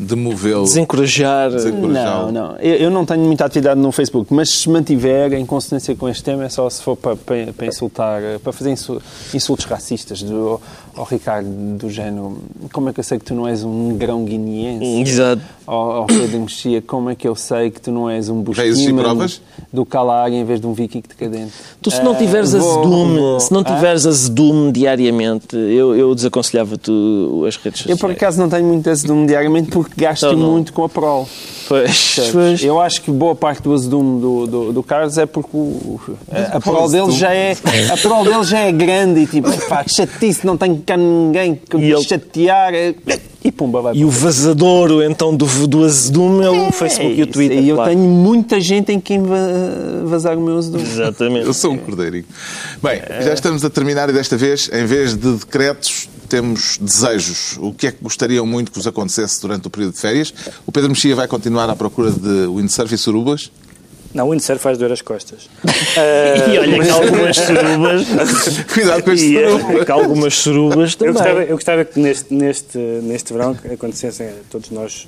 [0.00, 0.64] eh, demovê-lo.
[0.64, 1.50] Desencorajar.
[1.50, 2.56] Não, não.
[2.58, 6.22] Eu, eu não tenho muita atividade no Facebook, mas se mantiver em consonância com este
[6.24, 9.00] tema é só se for para, para, para insultar, eh, para fazer insu-
[9.34, 10.60] insultos racistas do,
[10.96, 12.38] ao Ricardo, do género.
[12.72, 15.10] Como é que eu sei que tu não és um negrão guineense?
[15.10, 15.42] Exato.
[15.66, 19.26] Ao, ao Pedro Mexia, como é que eu sei que tu não és um busquímano
[19.72, 21.52] do Calar em vez de um viking decadente?
[21.80, 23.64] Tu, se não Eh, tiveres vou- azedume, vou- se não Ah?
[23.64, 26.90] tiveres azedume diariamente, eu, eu desaconselhava-te
[27.46, 28.00] as redes Eu, sociais.
[28.00, 30.50] por acaso, não tenho muito azedume diariamente porque gasto Então, não.
[30.52, 31.28] muito com a prol.
[31.68, 32.64] Pois, pois.
[32.64, 36.00] Eu acho que boa parte do azedume do, do, do Carlos é porque o,
[36.32, 37.56] a, a prol dele já é
[37.92, 41.76] a prol dele já é grande e tipo, pá, chatice, não tenho cá ninguém que
[41.76, 42.94] E me ele- chatear eh,
[43.44, 47.24] e pumba, vai E o vazadouro, então, do, do azedume é o Facebook e o
[47.24, 47.32] isso.
[47.32, 47.58] Twitter.
[47.62, 47.90] E eu claro.
[47.92, 49.36] tenho muita gente em quem va-
[50.06, 50.82] vazar o meu azedume.
[50.82, 51.46] Exatamente.
[51.46, 52.24] Eu sou um cordeirinho.
[52.82, 57.56] Bem, já estamos a terminar e desta vez, em vez de decretos, temos desejos.
[57.58, 60.32] O que é que gostariam muito que vos acontecesse durante o período de férias?
[60.66, 63.50] O Pedro Mexia vai continuar à procura de windsurf e surubas.
[64.14, 65.48] Não, o windsurf faz doer as costas.
[66.52, 68.06] E olha que algumas surubas.
[68.72, 69.78] Cuidado com este e, surubo.
[69.80, 71.12] é, que algumas surubas Eu também.
[71.14, 75.06] gostava, eu gostava que neste, neste, neste verão que acontecessem todos nós,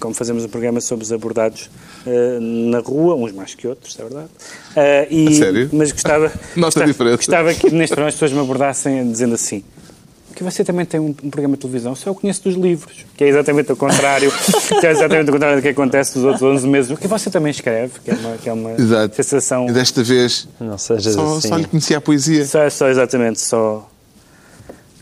[0.00, 1.68] como fazemos um programa, somos abordados
[2.06, 4.28] eh, na rua, uns mais que outros, é verdade.
[4.76, 5.70] Eh, e, A sério?
[5.72, 7.16] Mas gostava, Nota a gostava, diferença.
[7.16, 9.62] gostava que neste verão as pessoas me abordassem dizendo assim.
[10.38, 13.24] Que você também tem um, um programa de televisão, só eu conheço dos livros, que
[13.24, 14.30] é exatamente o contrário,
[14.80, 17.50] que é exatamente o contrário do que acontece nos outros 11 meses, que você também
[17.50, 19.16] escreve, que é uma, que é uma Exato.
[19.16, 19.68] sensação.
[19.68, 21.48] E desta vez Não sejas só, assim.
[21.48, 22.46] só lhe conhecia a poesia.
[22.46, 23.90] Só, só exatamente, só,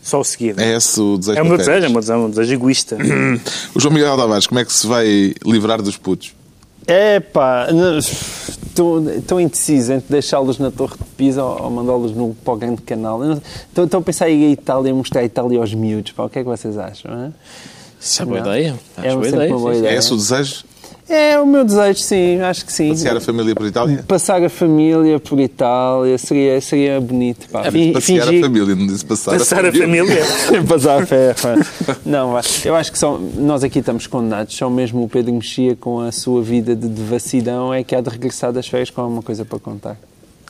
[0.01, 0.59] só o seguido.
[0.59, 2.29] É esse o desejo É o para meu desejo, é o meu desejo, é um
[2.31, 2.97] desejo egoísta.
[3.75, 6.33] O João Miguel Tavares, como é que se vai livrar dos putos?
[6.87, 7.67] É pá,
[9.17, 12.81] estou indeciso entre deixá-los na Torre de Pisa ou, ou mandá-los no, para o grande
[12.81, 13.21] canal.
[13.33, 16.11] Estou a pensar em ir à Itália mostrar a Itália aos miúdos.
[16.11, 17.11] Pá, o que é que vocês acham?
[17.11, 17.33] hã?
[17.99, 18.47] Isso é boa Não.
[18.47, 18.75] ideia.
[18.97, 19.51] É boa ideia.
[19.51, 19.79] uma boa sim.
[19.79, 19.95] ideia.
[19.95, 20.63] É esse o desejo?
[21.09, 22.89] É o meu desejo, sim, acho que sim.
[22.89, 24.03] Passear a família por Itália?
[24.05, 27.47] Passar a família por Itália seria, seria bonito.
[27.49, 27.71] Pá.
[27.71, 30.23] Fi- Passear a fingir- família, não disse passar, Passar a família.
[30.67, 31.33] Passar a fé.
[32.05, 32.33] Não,
[32.65, 34.53] eu acho que só, nós aqui estamos condenados.
[34.55, 38.09] Só mesmo o Pedro Mexia, com a sua vida de devassidão, é que há de
[38.09, 39.97] regressar das férias com alguma coisa para contar.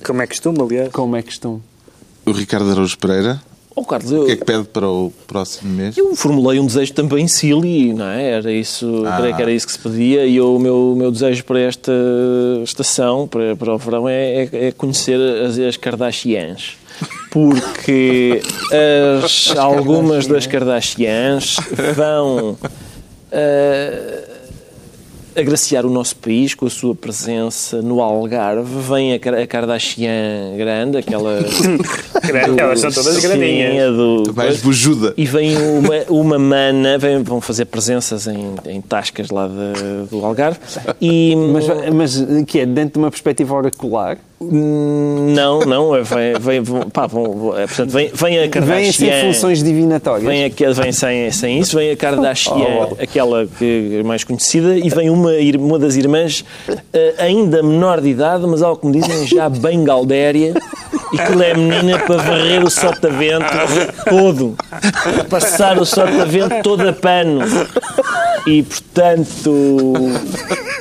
[0.03, 0.89] Como é costume, aliás.
[0.91, 1.61] Como é costume.
[2.25, 3.39] O Ricardo Araújo Pereira,
[3.79, 5.95] Oh, Carlos, o que é eu, que pede para o próximo mês?
[5.95, 8.31] eu formulei um desejo também silly, não é?
[8.31, 9.17] Era isso, Ah.
[9.19, 11.91] creio que era isso que se pedia e eu- o meu, meu desejo para esta
[12.63, 16.75] estação, para, para o verão, é, é- é conhecer as, as Kardashians.
[17.29, 18.41] Porque
[19.23, 21.57] as, algumas das Kardashians
[21.95, 22.57] vão.
[23.31, 24.36] ah,
[25.37, 28.69] agraciar o nosso país com a sua presença no Algarve.
[28.89, 31.39] Vem a, Kar- a Kardashian grande, aquela...
[32.27, 33.95] Grande, Elas são todas grandinhas.
[33.95, 35.13] do- Mais bujuda.
[35.15, 40.25] E vem uma, uma mana, vem- vão fazer presenças em, em tascas lá de- do
[40.25, 40.59] Algarve.
[40.99, 44.17] E, Mas, mas que é dentro de uma perspectiva oracular?
[44.39, 46.63] Não, não, é, vem, vem,
[46.93, 48.91] pá, vão- é, portanto, vem, vem a Kardashian.
[48.91, 50.27] sem funções divinatórias.
[50.27, 55.09] Vem, vem sem, sem isso, vem a Kardashian, aquela que é mais conhecida, e vem
[55.09, 56.45] uma, uma das irmãs
[56.93, 60.53] eh, ainda menor de idade, mas ao que me dizem já bem galdéria,
[61.11, 63.45] e que é menina para varrer o sotavento
[64.07, 64.55] todo,
[65.31, 67.39] passar o sotavento todo a pano.
[68.47, 69.93] E, portanto,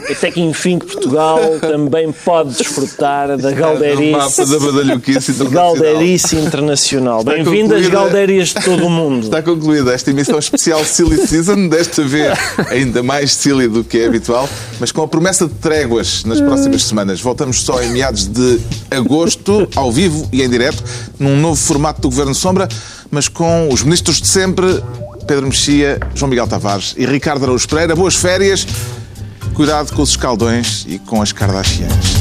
[0.09, 5.45] até que enfim que Portugal também pode desfrutar da No galderice da.
[5.47, 7.25] Galderice Internacional.
[7.25, 7.89] Bem-vindas.
[7.89, 9.25] Galdérias de todo o mundo.
[9.25, 12.39] Está concluída esta emissão especial Silly Season, desta vez
[12.71, 14.49] ainda mais silly do que é habitual,
[14.79, 17.21] mas com a promessa de tréguas nas próximas semanas.
[17.21, 18.61] Voltamos só em meados de
[18.93, 20.85] agosto, ao vivo e em direto,
[21.19, 22.69] num novo formato do Governo Sombra,
[23.11, 24.67] mas com os ministros de sempre,
[25.27, 27.97] Pedro Mexia, João Miguel Tavares e Ricardo Araújo Pereira.
[27.97, 28.67] Boas férias.
[29.55, 32.17] Cuidado com os escaldões e com as Kardashians.